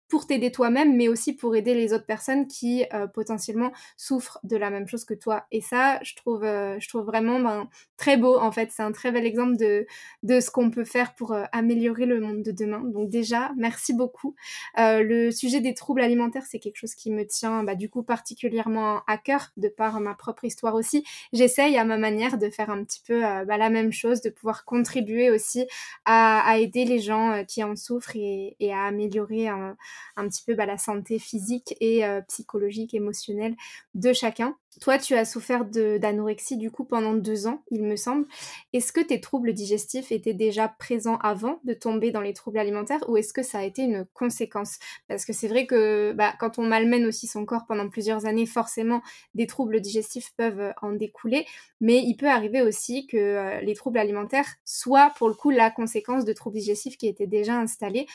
[0.09, 4.57] pour t'aider toi-même, mais aussi pour aider les autres personnes qui euh, potentiellement souffrent de
[4.57, 5.47] la même chose que toi.
[5.53, 7.69] Et ça, je trouve, euh, je trouve vraiment ben,
[7.99, 8.71] très beau, en fait.
[8.73, 9.87] C'est un très bel exemple de,
[10.23, 12.81] de ce qu'on peut faire pour euh, améliorer le monde de demain.
[12.81, 14.35] Donc déjà, merci beaucoup.
[14.77, 19.03] le sujet des troubles alimentaires, c'est quelque chose qui me tient bah, du coup particulièrement
[19.07, 21.05] à cœur, de par ma propre histoire aussi.
[21.33, 24.65] J'essaye à ma manière de faire un petit peu bah, la même chose, de pouvoir
[24.65, 25.67] contribuer aussi
[26.07, 29.77] à, aider les gens qui en souffrent et, et à améliorer un
[30.17, 33.57] un petit peu bah, la santé physique et euh, psychologique, émotionnelle
[33.95, 34.57] de chacun.
[34.81, 38.27] Toi, tu as souffert d'anorexie du coup pendant deux ans, il me semble.
[38.73, 43.03] Est-ce que tes troubles digestifs étaient déjà présents avant de tomber dans les troubles alimentaires
[43.09, 44.79] ou est-ce que ça a été une conséquence?
[45.09, 48.47] Parce que c'est vrai que bah, quand on malmène aussi son corps pendant plusieurs années,
[48.47, 49.03] forcément,
[49.35, 51.47] des troubles digestifs peuvent euh, en découler.
[51.81, 55.71] Mais il peut arriver aussi que euh, les troubles alimentaires soient pour le coup la
[55.71, 58.07] conséquence de troubles digestifs qui étaient déjà installés.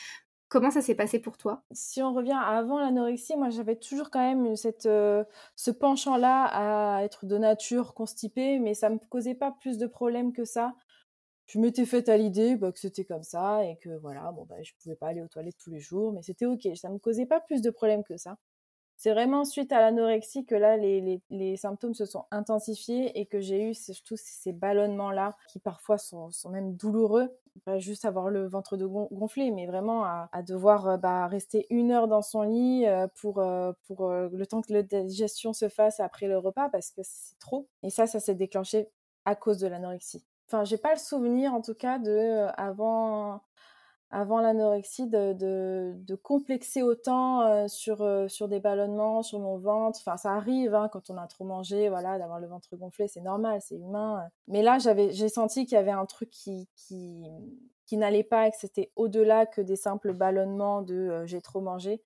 [0.54, 1.64] Comment ça s'est passé pour toi?
[1.72, 5.24] Si on revient avant l'anorexie, moi j'avais toujours quand même cette, euh,
[5.56, 10.32] ce penchant-là à être de nature constipée, mais ça me causait pas plus de problèmes
[10.32, 10.76] que ça.
[11.46, 14.62] Je m'étais faite à l'idée bah, que c'était comme ça et que voilà, bon bah
[14.62, 16.68] je pouvais pas aller aux toilettes tous les jours, mais c'était ok.
[16.76, 18.36] Ça me causait pas plus de problèmes que ça.
[18.96, 23.40] C'est vraiment suite à l'anorexie que là, les, les, symptômes se sont intensifiés et que
[23.40, 27.36] j'ai eu surtout ces ballonnements-là qui parfois sont, sont, même douloureux.
[27.64, 31.92] Pas juste avoir le ventre de gonflé, mais vraiment à, devoir euh, bah, rester une
[31.92, 36.00] heure dans son lit euh, pour, euh, pour le temps que la digestion se fasse
[36.00, 37.68] après le repas parce que c'est trop.
[37.82, 38.88] Et ça, ça s'est déclenché
[39.24, 40.24] à cause de l'anorexie.
[40.48, 43.40] Enfin, j'ai pas le souvenir en tout cas de avant
[44.14, 49.98] avant l'anorexie de, de, complexer autant euh, sur, euh, sur des ballonnements, sur mon ventre.
[50.00, 53.20] Enfin, ça arrive hein, quand on a trop mangé, voilà, d'avoir le ventre gonflé, c'est
[53.20, 54.22] normal, c'est humain.
[54.46, 57.24] Mais là, j'ai senti qu'il y avait un truc qui, qui,
[57.86, 61.60] qui n'allait pas et que c'était au-delà que des simples ballonnements de euh, j'ai trop
[61.60, 62.00] mangé,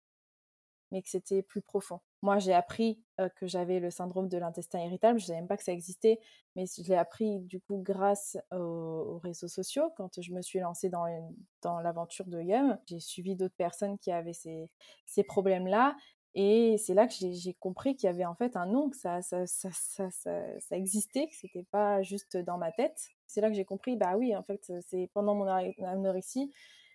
[0.90, 2.00] mais que c'était plus profond.
[2.22, 3.00] Moi, j'ai appris
[3.36, 5.18] que j'avais le syndrome de l'intestin irritable.
[5.18, 6.18] Je ne savais même pas que ça existait,
[6.56, 9.90] mais je l'ai appris du coup grâce aux, réseaux sociaux.
[9.96, 11.06] Quand je me suis lancée dans,
[11.62, 14.68] dans l'aventure de Yum, j'ai suivi d'autres personnes qui avaient ces,
[15.06, 15.96] ces problèmes-là.
[16.34, 19.22] Et c'est là que j'ai compris qu'il y avait en fait un nom, que ça,
[19.22, 23.08] ça, ça, ça, ça existait, que c'était pas juste dans ma tête.
[23.26, 26.52] C'est là que j'ai compris, bah oui, en fait, c'est pendant mon anorexie,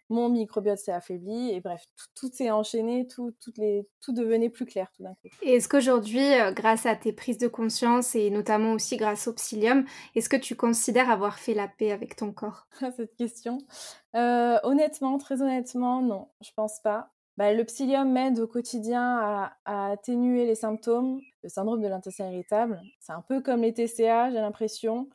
[0.10, 1.84] mon microbiote s'est affaibli et bref,
[2.16, 5.28] tout, s'est enchaîné, tout, les, tout devenait plus clair tout d'un coup.
[5.42, 9.34] Et est-ce qu'aujourd'hui, euh, grâce à tes prises de conscience et notamment aussi grâce au
[9.34, 9.86] psyllium,
[10.16, 12.68] est-ce que tu considères avoir fait la paix avec ton corps?
[12.98, 13.60] Cette question.
[14.16, 17.10] Euh, honnêtement, très honnêtement, non, je pense pas.
[17.38, 21.20] Bah, le psyllium m'aide au quotidien à, à, atténuer les symptômes.
[21.42, 25.10] Le syndrome de l'intestin irritable, c'est un peu comme les TCA, j'ai l'impression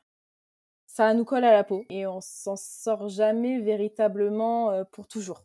[0.99, 5.45] ça nous colle à la peau et on s'en sort jamais véritablement euh, pour toujours.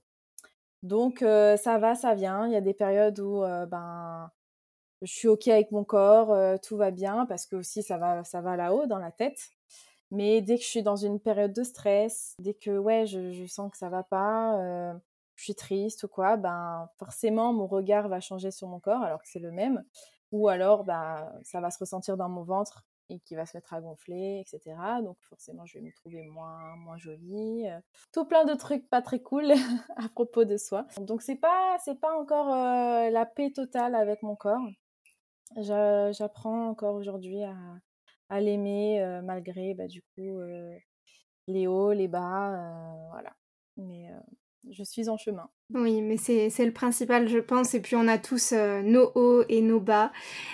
[0.81, 2.47] Donc euh, ça va, ça vient.
[2.47, 4.31] Il y a des périodes où euh, ben
[5.03, 8.41] je suis ok avec mon corps, tout va bien parce que aussi ça va, ça
[8.41, 9.51] va là-haut dans la tête.
[10.09, 13.69] Mais dès que je suis dans une période de stress, dès que ouais, je, sens
[13.69, 14.57] que ça va pas,
[15.35, 19.21] je suis triste ou quoi, ben forcément mon regard va changer sur mon corps alors
[19.21, 19.83] que c'est le même.
[20.31, 23.73] Ou alors ben, ça va se ressentir dans mon ventre et qui va se mettre
[23.73, 24.75] à gonfler, etc.
[25.03, 27.67] Donc forcément, je vais me trouver moins, moins jolie.
[27.67, 27.79] Euh,
[28.11, 29.51] tout plein de trucs pas très cool
[29.95, 30.87] à propos de soi.
[30.99, 34.65] Donc c'est pas, c'est pas encore euh, la paix totale avec mon corps.
[35.57, 37.55] J'apprends encore aujourd'hui à,
[38.29, 40.39] à l'aimer euh, malgré, bah, du coup,
[41.47, 43.35] les hauts, les bas, voilà.
[43.77, 44.09] Mais
[44.69, 45.49] je suis en chemin.
[45.71, 47.73] Oui, mais c'est le principal, je pense.
[47.73, 50.11] Et puis, on a tous euh, nos hauts et nos bas,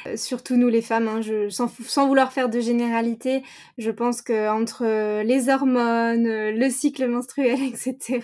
[0.07, 1.09] euh, surtout nous les femmes.
[1.09, 3.43] Hein, je, sans, sans, vouloir faire de généralité,
[3.77, 8.21] je pense que entre euh, les hormones, le cycle menstruel, etc.,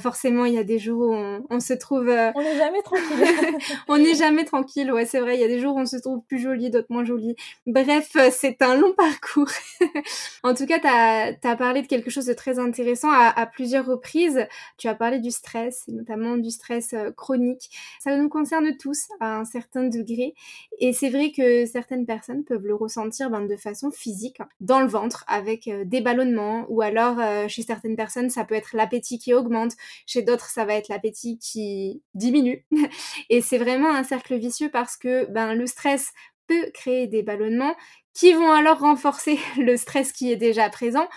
[0.00, 2.08] forcément, il y a des jours où on, on se trouve.
[2.08, 3.26] on n'est jamais tranquille.
[3.88, 5.36] on n'est jamais tranquille, ouais, c'est vrai.
[5.36, 7.36] Il y a des jours où on se trouve plus jolie, d'autres moins jolie.
[7.66, 9.50] Bref, c'est un long parcours.
[10.42, 13.46] en tout cas, tu as, as, parlé de quelque chose de très intéressant à, à
[13.46, 14.46] plusieurs reprises.
[14.78, 17.70] Tu as parlé du stress, notamment du stress euh, chronique.
[18.00, 20.34] Ça nous concerne tous à un certain degré.
[20.78, 24.80] Et c'est vrai que certaines personnes peuvent le ressentir ben, de façon physique, hein, dans
[24.80, 28.74] le ventre, avec euh, des ballonnements, ou alors euh, chez certaines personnes, ça peut être
[28.74, 29.72] l'appétit qui augmente,
[30.06, 32.64] chez d'autres, ça va être l'appétit qui diminue.
[33.30, 36.12] Et c'est vraiment un cercle vicieux parce que ben, le stress
[36.46, 37.74] peut créer des ballonnements
[38.14, 41.08] qui vont alors renforcer le stress qui est déjà présent.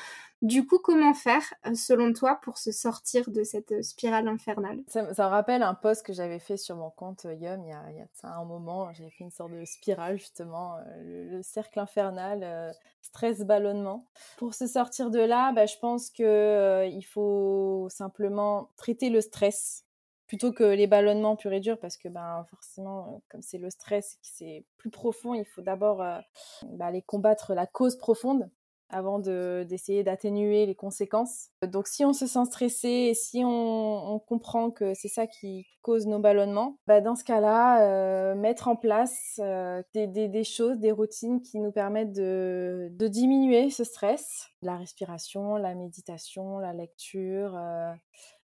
[0.42, 4.82] Du coup, comment faire, euh, selon toi, pour se sortir de cette euh, spirale infernale?
[4.88, 7.74] Ça, me rappelle un post que j'avais fait sur mon compte euh, Yum il y
[7.74, 8.92] a, un moment.
[8.92, 14.08] J'ai fait une sorte de spirale, justement, le, cercle infernal, stress, ballonnement.
[14.38, 19.86] Pour se sortir de là, bah, je pense qu'il il faut simplement traiter le stress
[20.26, 24.18] plutôt que les ballonnements pur et dur parce que ben forcément comme c'est le stress
[24.22, 28.50] c'est plus profond il faut d'abord bah, aller combattre la cause profonde
[28.92, 31.50] avant d'essayer d'atténuer les conséquences.
[31.66, 36.06] Donc si on se sent stressé et si on, comprend que c'est ça qui cause
[36.06, 40.92] nos ballonnements, bah dans ce cas-là, euh, mettre en place euh, des, des, choses, des
[40.92, 44.48] routines qui nous permettent de, de, diminuer ce stress.
[44.62, 47.56] La respiration, la méditation, la lecture.
[47.56, 47.92] Euh,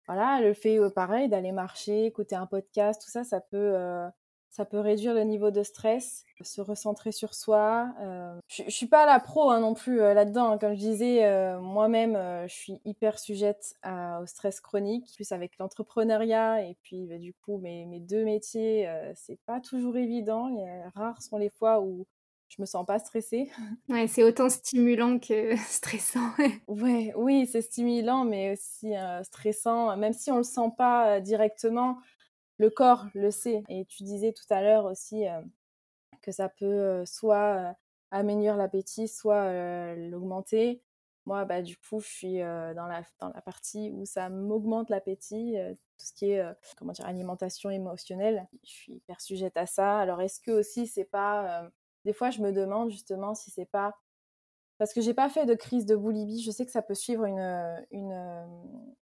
[0.07, 3.75] voilà, le fait pareil d'aller marcher, écouter un podcast, tout ça, ça peut
[4.55, 7.93] ça peut réduire le niveau de stress, se recentrer sur soi.
[8.01, 10.51] Euh, je, ne suis pas la pro hein, non plus euh, là-dedans.
[10.53, 10.59] Hein.
[10.59, 15.13] Comme je disais, euh, moi-même, je suis hyper sujette au stress chronique.
[15.17, 19.97] Plus avec l'entrepreneuriat et puis bah, du coup mes, mes deux métiers, c'est pas toujours
[19.97, 20.47] évident.
[20.49, 22.07] Il y a, rares sont les fois où
[22.49, 23.51] je me sens pas stressée.
[23.89, 26.31] Ouais, c'est autant stimulant que stressant.
[26.69, 28.93] ouais, oui, c'est stimulant, mais aussi
[29.25, 29.97] stressant.
[29.97, 31.99] Même si on le sent pas directement,
[32.59, 33.63] le corps le sait.
[33.69, 35.41] Et tu disais tout à l'heure aussi euh,
[36.23, 37.73] que ça peut euh, soit euh,
[38.11, 40.83] améliorer l'appétit, soit l'augmenter.
[41.27, 45.57] Moi, bah, du coup, je suis dans, la, dans la partie où ça m'augmente l'appétit,
[45.99, 46.45] tout ce qui est
[46.77, 48.47] comment dire, alimentation émotionnelle.
[48.63, 49.99] Je suis hyper sujette à ça.
[49.99, 51.71] Alors, est-ce que aussi, c'est pas.
[52.05, 53.97] des fois, je me demande justement si c'est pas
[54.79, 56.43] parce que j'ai pas fait de crise de boulimie.
[56.43, 58.47] Je sais que ça peut suivre une, une,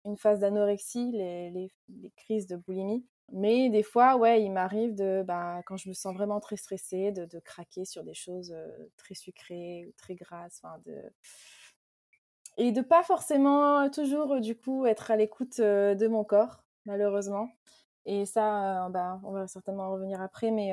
[0.05, 3.05] une phase d'anorexie, les, les, les, crises de boulimie.
[3.33, 7.13] Mais des fois, ouais, il m'arrive de, bah, quand je me sens vraiment très stressée,
[7.13, 8.55] de, de craquer sur des choses
[8.97, 10.63] très sucrées ou très grasses.
[10.85, 11.03] De...
[12.59, 17.49] Et de pas forcément toujours, du coup, être à l'écoute de mon corps, malheureusement.
[18.05, 20.73] Et ça, bah, on va certainement en revenir après, mais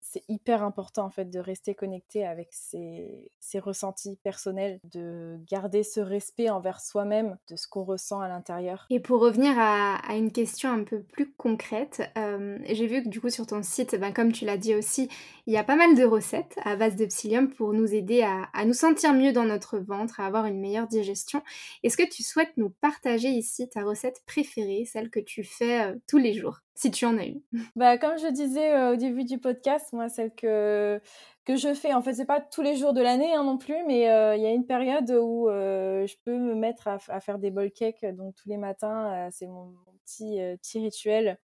[0.00, 6.00] c'est hyper important en fait de rester connecté avec ses, ressentis personnels, de garder ce
[6.00, 8.86] respect envers soi-même, de ce qu'on ressent à l'intérieur.
[8.90, 13.30] Et pour revenir à, une question un peu plus concrète, j'ai vu que du coup
[13.30, 15.08] sur ton site, ben, comme tu l'as dit aussi,
[15.46, 18.64] il y a pas mal de recettes à base de psyllium pour nous aider à
[18.64, 21.42] nous sentir mieux dans notre ventre, à avoir une meilleure digestion.
[21.82, 26.18] Est-ce que tu souhaites nous partager ici ta recette préférée, celle que tu fais tous
[26.18, 26.49] les jours?
[26.74, 27.42] Si tu en as une.
[27.76, 31.00] Bah, comme je disais euh, au début du podcast, moi, celle que,
[31.48, 34.08] je fais, en fait, c'est pas tous les jours de l'année hein, non plus, mais
[34.08, 37.50] euh, il y a une période où euh, je peux me mettre à, faire des
[37.50, 38.04] bowl cakes.
[38.14, 41.38] Donc, tous les matins, c'est mon, petit, petit rituel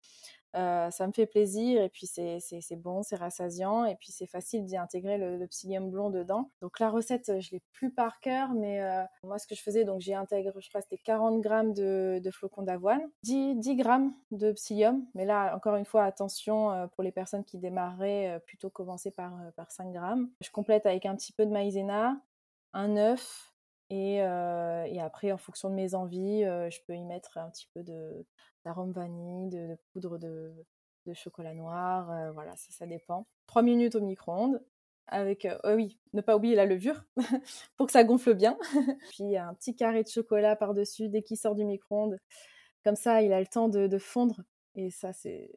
[0.55, 4.65] euh, ça me fait plaisir et puis c'est bon, c'est rassasiant et puis c'est facile
[4.65, 6.51] d'y intégrer le, psyllium blond dedans.
[6.61, 9.85] Donc la recette, je l'ai plus par cœur, mais euh, moi ce que je faisais,
[9.85, 14.15] donc j'y intègre, je crois c'était 40 grammes de, de flocons d'avoine, 10, 10, grammes
[14.31, 18.71] de psyllium, mais là encore une fois attention euh, pour les personnes qui démarreraient, plutôt
[18.71, 20.31] commencer par, par 5 grammes.
[20.41, 22.21] Je complète avec un petit peu de maïzena,
[22.73, 23.52] un œuf,
[23.93, 27.83] et, et, après, en fonction de mes envies, je peux y mettre un petit peu
[28.65, 30.55] d'arôme vanille, de, poudre de,
[31.13, 33.27] chocolat noir, voilà, ça, dépend.
[33.47, 34.63] Trois minutes au micro-ondes,
[35.09, 37.05] avec, oh oui, ne pas oublier la levure,
[37.77, 38.57] pour que ça gonfle bien.
[39.11, 42.19] Puis un petit carré de chocolat par-dessus dès qu'il sort du micro-ondes.
[42.85, 44.41] Comme ça, il a le temps de fondre.
[44.75, 45.51] Et ça, c'est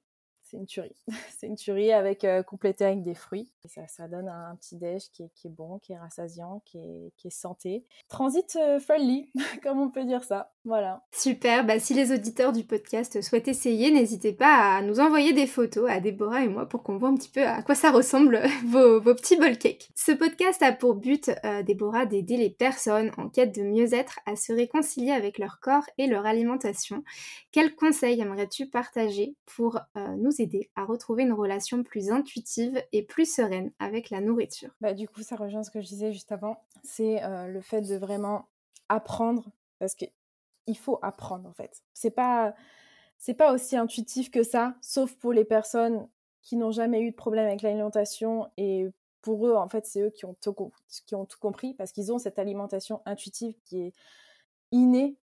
[0.55, 0.95] c'est une tuerie.
[1.37, 3.51] c'est une tuerie avec euh, complété avec des fruits.
[3.87, 7.83] Ça, donne un, petit déj qui est, bon, qui est rassasiant, qui est, santé.
[8.07, 8.79] Transit euh,
[9.63, 10.53] comme on peut dire ça.
[10.63, 11.03] Voilà.
[11.11, 11.65] Super.
[11.65, 15.89] Bah, si les auditeurs du podcast souhaitent essayer, n'hésitez pas à nous envoyer des photos
[15.89, 19.01] à Déborah et moi pour qu'on voit un petit peu à quoi ça ressemble vos,
[19.01, 19.89] petits bol cakes.
[19.95, 24.35] Ce podcast a pour but, euh, Déborah, d'aider les personnes en quête de mieux-être à
[24.35, 27.03] se réconcilier avec leur corps et leur alimentation.
[27.51, 29.79] Quels conseils aimerais-tu partager pour
[30.17, 30.44] nous aider
[30.75, 34.75] à retrouver une relation plus intuitive et plus sereine avec la nourriture.
[34.81, 36.63] Bah, du coup, ça rejoint ce que je disais juste avant.
[36.83, 38.47] C'est euh, le fait de vraiment
[38.89, 41.83] apprendre, parce qu'il faut apprendre en fait.
[41.93, 42.55] C'est pas,
[43.17, 46.07] c'est pas aussi intuitif que ça, sauf pour les personnes
[46.41, 48.87] qui n'ont jamais eu de problème avec l'alimentation et
[49.21, 50.53] pour eux, en fait, c'est eux qui ont, tout,
[51.39, 53.93] compris parce qu'ils ont cette alimentation intuitive qui est
[54.71, 55.17] innée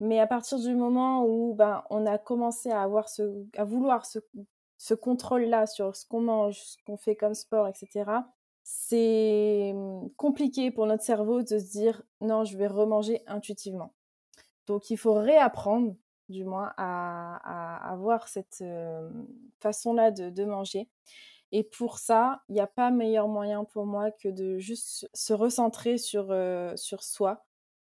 [0.00, 4.04] mais à partir du moment où ben, on a commencé à, avoir ce, à vouloir
[4.04, 4.18] ce,
[4.84, 8.04] ce contrôle-là sur ce qu'on mange, ce qu'on fait comme sport, etc.,
[8.64, 13.94] c'est mmh, compliqué pour notre cerveau de se dire non, je vais remanger intuitivement.
[14.66, 15.96] Donc il faut réapprendre,
[16.28, 18.62] du moins, à, avoir cette
[19.60, 20.90] façon-là de, manger.
[21.50, 25.32] Et pour ça, il n'y a pas meilleur moyen pour moi que de juste se
[25.32, 26.26] recentrer sur,
[26.76, 27.46] sur soi,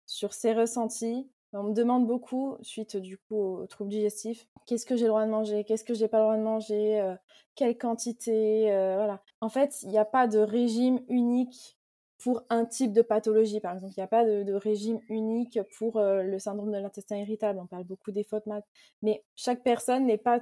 [0.07, 4.97] sur ses ressentis, on me demande beaucoup, suite du coup au trouble digestif, qu'est-ce que
[4.97, 7.15] j'ai le droit de manger, qu'est-ce que j'ai pas le droit de manger, euh,
[7.55, 9.23] quelle quantité, euh, voilà.
[9.41, 11.79] En fait, il n'y a pas de régime unique
[12.19, 13.93] pour un type de pathologie, par exemple.
[13.97, 17.59] Il n'y a pas de, régime unique pour euh, le syndrome de l'intestin irritable.
[17.61, 18.65] On parle beaucoup des FODMAP.
[19.03, 20.41] Mais chaque personne n'est pas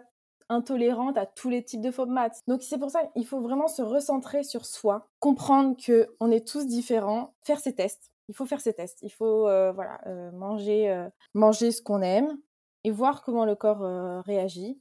[0.49, 2.35] intolérante à tous les types de FODMAP.
[2.47, 6.47] Donc c'est pour ça qu'il faut vraiment se recentrer sur soi, comprendre que on est
[6.47, 8.12] tous différents, faire ses tests.
[8.29, 9.01] Il faut faire ses tests.
[9.03, 12.39] Il faut euh, voilà euh, manger euh, manger ce qu'on aime
[12.85, 14.81] et voir comment le corps réagit.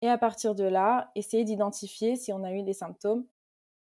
[0.00, 3.26] Et à partir de là, essayer d'identifier si on a eu des symptômes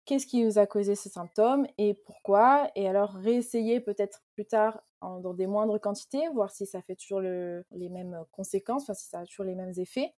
[0.05, 4.83] qu'est-ce qui nous a causé ces symptômes et pourquoi, et alors réessayer peut-être plus tard
[5.01, 9.21] dans des moindres quantités, voir si ça fait toujours les mêmes conséquences, enfin si ça
[9.21, 10.15] a toujours les mêmes effets,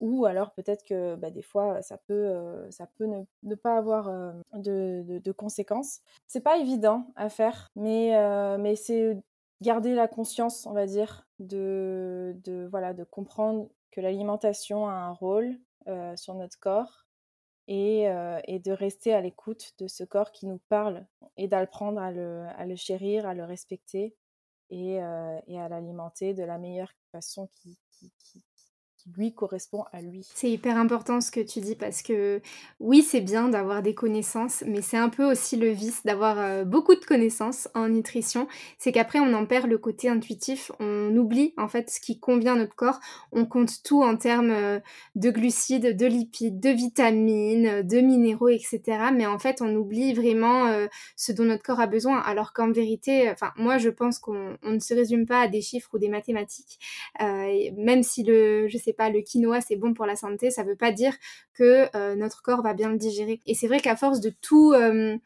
[0.00, 3.06] ou alors peut-être que bah, des fois ça peut, euh, ça peut
[3.42, 6.00] ne, pas avoir euh, de, de, de, conséquences.
[6.26, 9.18] C'est pas évident à faire, mais, euh, mais c'est
[9.62, 12.36] garder la conscience, on va dire, de,
[12.70, 15.58] voilà, de comprendre que l'alimentation a un rôle
[16.16, 17.06] sur notre corps
[17.68, 18.06] et,
[18.48, 22.44] et, de rester à l'écoute de ce corps qui nous parle et d'apprendre à le,
[22.56, 24.16] à le chérir, à le respecter
[24.70, 28.44] et, et à l'alimenter de la meilleure façon qui, qui, qui,
[29.14, 30.26] lui correspond à lui.
[30.34, 32.40] C'est hyper important ce que tu dis parce que
[32.80, 36.64] oui, c'est bien d'avoir des connaissances, mais c'est un peu aussi le vice d'avoir euh,
[36.64, 38.48] beaucoup de connaissances en nutrition.
[38.78, 42.54] C'est qu'après, on en perd le côté intuitif, on oublie en fait ce qui convient
[42.54, 42.98] à notre corps,
[43.32, 44.80] on compte tout en termes euh,
[45.14, 48.80] de glucides, de lipides, de vitamines, de minéraux, etc.
[49.14, 52.18] Mais en fait, on oublie vraiment euh, ce dont notre corps a besoin.
[52.18, 55.90] Alors qu'en vérité, enfin, moi, je pense qu'on ne se résume pas à des chiffres
[55.92, 56.78] ou des mathématiques.
[57.20, 60.76] même si le, je sais pas, le quinoa c'est bon pour la santé, ça veut
[60.76, 61.14] pas dire
[61.54, 63.40] que euh, notre corps va bien le digérer.
[63.46, 65.16] Et c'est vrai qu'à force de tout euh,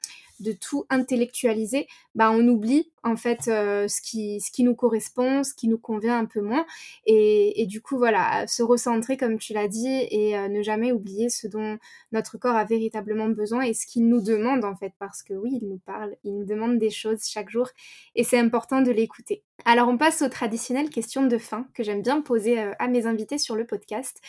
[0.40, 5.68] de tout intellectualiser, bah on oublie en fait euh, ce qui nous correspond, ce qui
[5.68, 6.66] nous convient un peu moins,
[7.06, 11.30] et, et du coup voilà se recentrer comme tu l'as dit et ne jamais oublier
[11.30, 11.78] ce dont
[12.12, 15.58] notre corps a véritablement besoin et ce qu'il nous demande en fait parce que oui
[15.60, 17.68] il nous parle, il nous demande des choses chaque jour
[18.14, 19.42] et c'est important de l'écouter.
[19.64, 23.38] Alors on passe aux traditionnelles questions de fin que j'aime bien poser à mes invités
[23.38, 24.20] sur le podcast.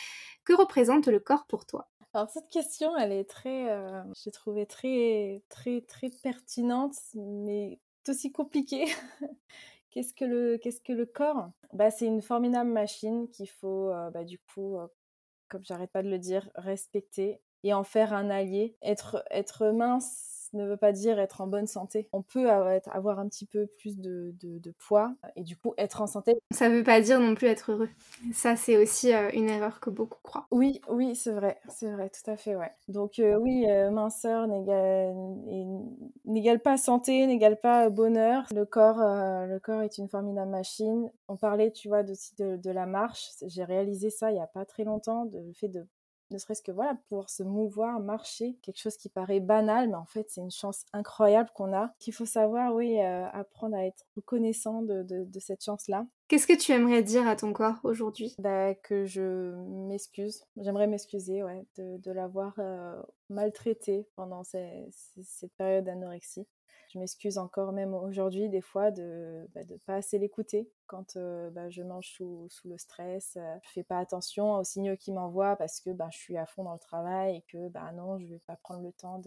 [0.44, 1.91] Que représente le corps pour toi?
[2.14, 8.32] Alors cette question, elle est très, euh, j'ai trouvé très, très, très pertinente, mais aussi
[8.32, 8.84] compliquée.
[9.90, 11.50] qu'est-ce que le, qu'est-ce que le corps?
[11.72, 14.86] Bah c'est une formidable machine qu'il faut, euh, bah, du coup, euh,
[15.48, 18.76] comme j'arrête pas de le dire, respecter et en faire un allié.
[18.82, 22.08] Être, être mince ne veut pas dire être en bonne santé.
[22.12, 24.34] On peut avoir un petit peu plus de,
[24.78, 26.34] poids et du coup être en santé.
[26.50, 27.88] Ça ne veut pas dire non plus être heureux.
[28.32, 30.46] Ça, c'est aussi euh, une erreur que beaucoup croient.
[30.50, 32.72] Oui, oui, c'est vrai, c'est vrai, tout à fait, ouais.
[32.88, 34.46] Donc euh, oui, euh, minceur
[36.24, 38.46] n'égale pas santé, n'égale pas bonheur.
[38.54, 41.10] Le corps, le corps est une formidable machine.
[41.28, 43.30] On parlait, tu vois, de, de la marche.
[43.46, 45.86] J'ai réalisé ça il n'y a pas très longtemps, de, le fait de
[46.32, 50.06] ne serait-ce que voilà, pouvoir se mouvoir, marcher, quelque chose qui paraît banal, mais en
[50.06, 51.94] fait c'est une chance incroyable qu'on a.
[51.98, 56.06] Qu'il faut savoir, oui, euh, apprendre à être reconnaissant de, cette chance-là.
[56.28, 58.34] Qu'est-ce que tu aimerais dire à ton corps aujourd'hui?
[58.38, 59.54] Bah, Que je
[59.88, 66.46] m'excuse, j'aimerais m'excuser ouais, de, l'avoir euh, maltraité pendant cette période d'anorexie.
[66.92, 71.48] Je m'excuse encore même aujourd'hui des fois de ne bah, pas assez l'écouter quand euh,
[71.50, 73.36] bah, je mange sous, le stress.
[73.36, 76.44] Euh, je fais pas attention aux signaux qu'il m'envoie parce que bah, je suis à
[76.44, 79.22] fond dans le travail et que non, je vais pas prendre le temps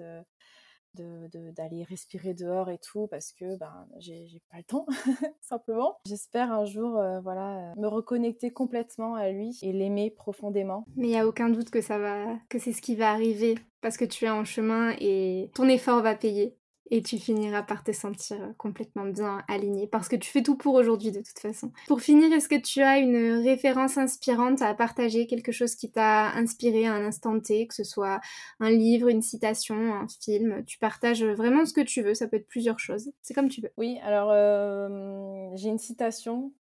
[0.93, 4.85] d'aller respirer dehors et tout parce que ben j'ai pas le temps
[5.41, 11.07] simplement j'espère un jour euh, voilà me reconnecter complètement à lui et l'aimer profondément mais
[11.07, 14.29] il y a aucun doute que c'est ce qui va arriver parce que tu es
[14.29, 16.55] en chemin et ton effort va payer
[16.91, 20.75] et tu finiras par te sentir complètement bien aligné parce que tu fais tout pour
[20.75, 21.71] aujourd'hui de toute façon.
[21.87, 26.31] Pour finir, est-ce que tu as une référence inspirante à partager, quelque chose qui t'a
[26.31, 28.21] inspiré à un instant T, que ce soit
[28.59, 30.63] un livre, une citation, un film?
[30.65, 33.61] Tu partages vraiment ce que tu veux, ça peut être plusieurs choses, c'est comme tu
[33.61, 33.71] veux.
[33.77, 36.53] Oui, alors euh, j'ai une citation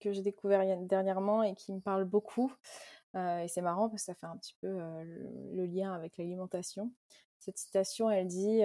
[0.00, 2.52] que j'ai découvert dernièrement et qui me parle beaucoup.
[3.14, 5.04] Euh, et c'est marrant parce que ça fait un petit peu euh,
[5.54, 6.92] le, lien avec l'alimentation.
[7.38, 8.62] Cette citation, elle dit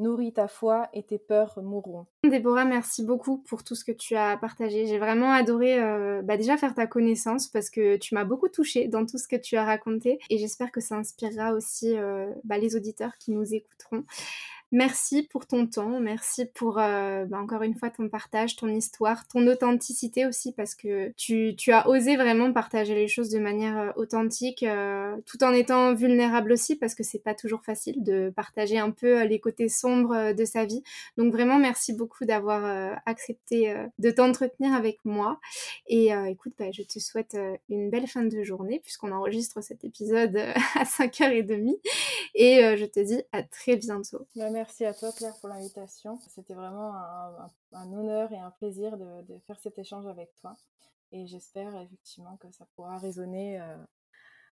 [0.00, 2.06] Nourris ta foi et tes peurs mourront.
[2.24, 4.86] Déborah, merci beaucoup pour tout ce que tu as partagé.
[4.86, 8.88] J'ai vraiment adoré euh, bah, déjà faire ta connaissance parce que tu m'as beaucoup touchée
[8.88, 12.58] dans tout ce que tu as raconté et j'espère que ça inspirera aussi euh, bah,
[12.58, 14.04] les auditeurs qui nous écouteront.
[14.72, 19.26] Merci pour ton temps, merci pour euh, bah, encore une fois ton partage, ton histoire,
[19.26, 23.76] ton authenticité aussi parce que tu, tu as osé vraiment partager les choses de manière
[23.76, 28.32] euh, authentique euh, tout en étant vulnérable aussi parce que c'est pas toujours facile de
[28.36, 30.84] partager un peu les côtés sombres de sa vie.
[31.16, 35.40] Donc vraiment merci beaucoup d'avoir accepté de t'entretenir avec moi
[35.88, 37.36] et écoute, bah, je te souhaite
[37.68, 40.36] une belle fin de journée puisqu'on enregistre cet épisode
[40.76, 41.78] à 5h30
[42.34, 44.26] et je te dis à très bientôt.
[44.36, 46.18] Merci à toi Claire pour l'invitation.
[46.28, 46.94] C'était vraiment
[47.72, 50.56] un, honneur et un plaisir de, faire cet échange avec toi.
[51.12, 53.76] Et j'espère effectivement que ça pourra résonner euh,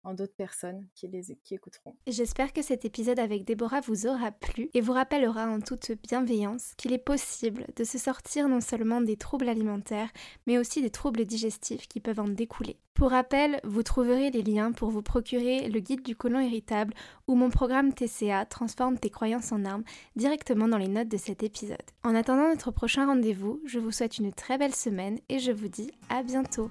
[0.05, 1.11] en d'autres personnes qui,
[1.51, 1.97] écouteront.
[2.07, 6.75] J'espère que cet épisode avec Déborah vous aura plu et vous rappellera en toute bienveillance
[6.77, 10.11] qu'il est possible de se sortir non seulement des troubles alimentaires,
[10.47, 12.79] mais aussi des troubles digestifs qui peuvent en découler.
[12.95, 16.93] Pour rappel, vous trouverez les liens pour vous procurer le guide du côlon irritable
[17.27, 19.85] ou mon programme TCA Transforme tes croyances en armes
[20.17, 21.79] directement dans les notes de cet épisode.
[22.03, 25.69] En attendant notre prochain rendez-vous, je vous souhaite une très belle semaine et je vous
[25.69, 26.71] dis à bientôt.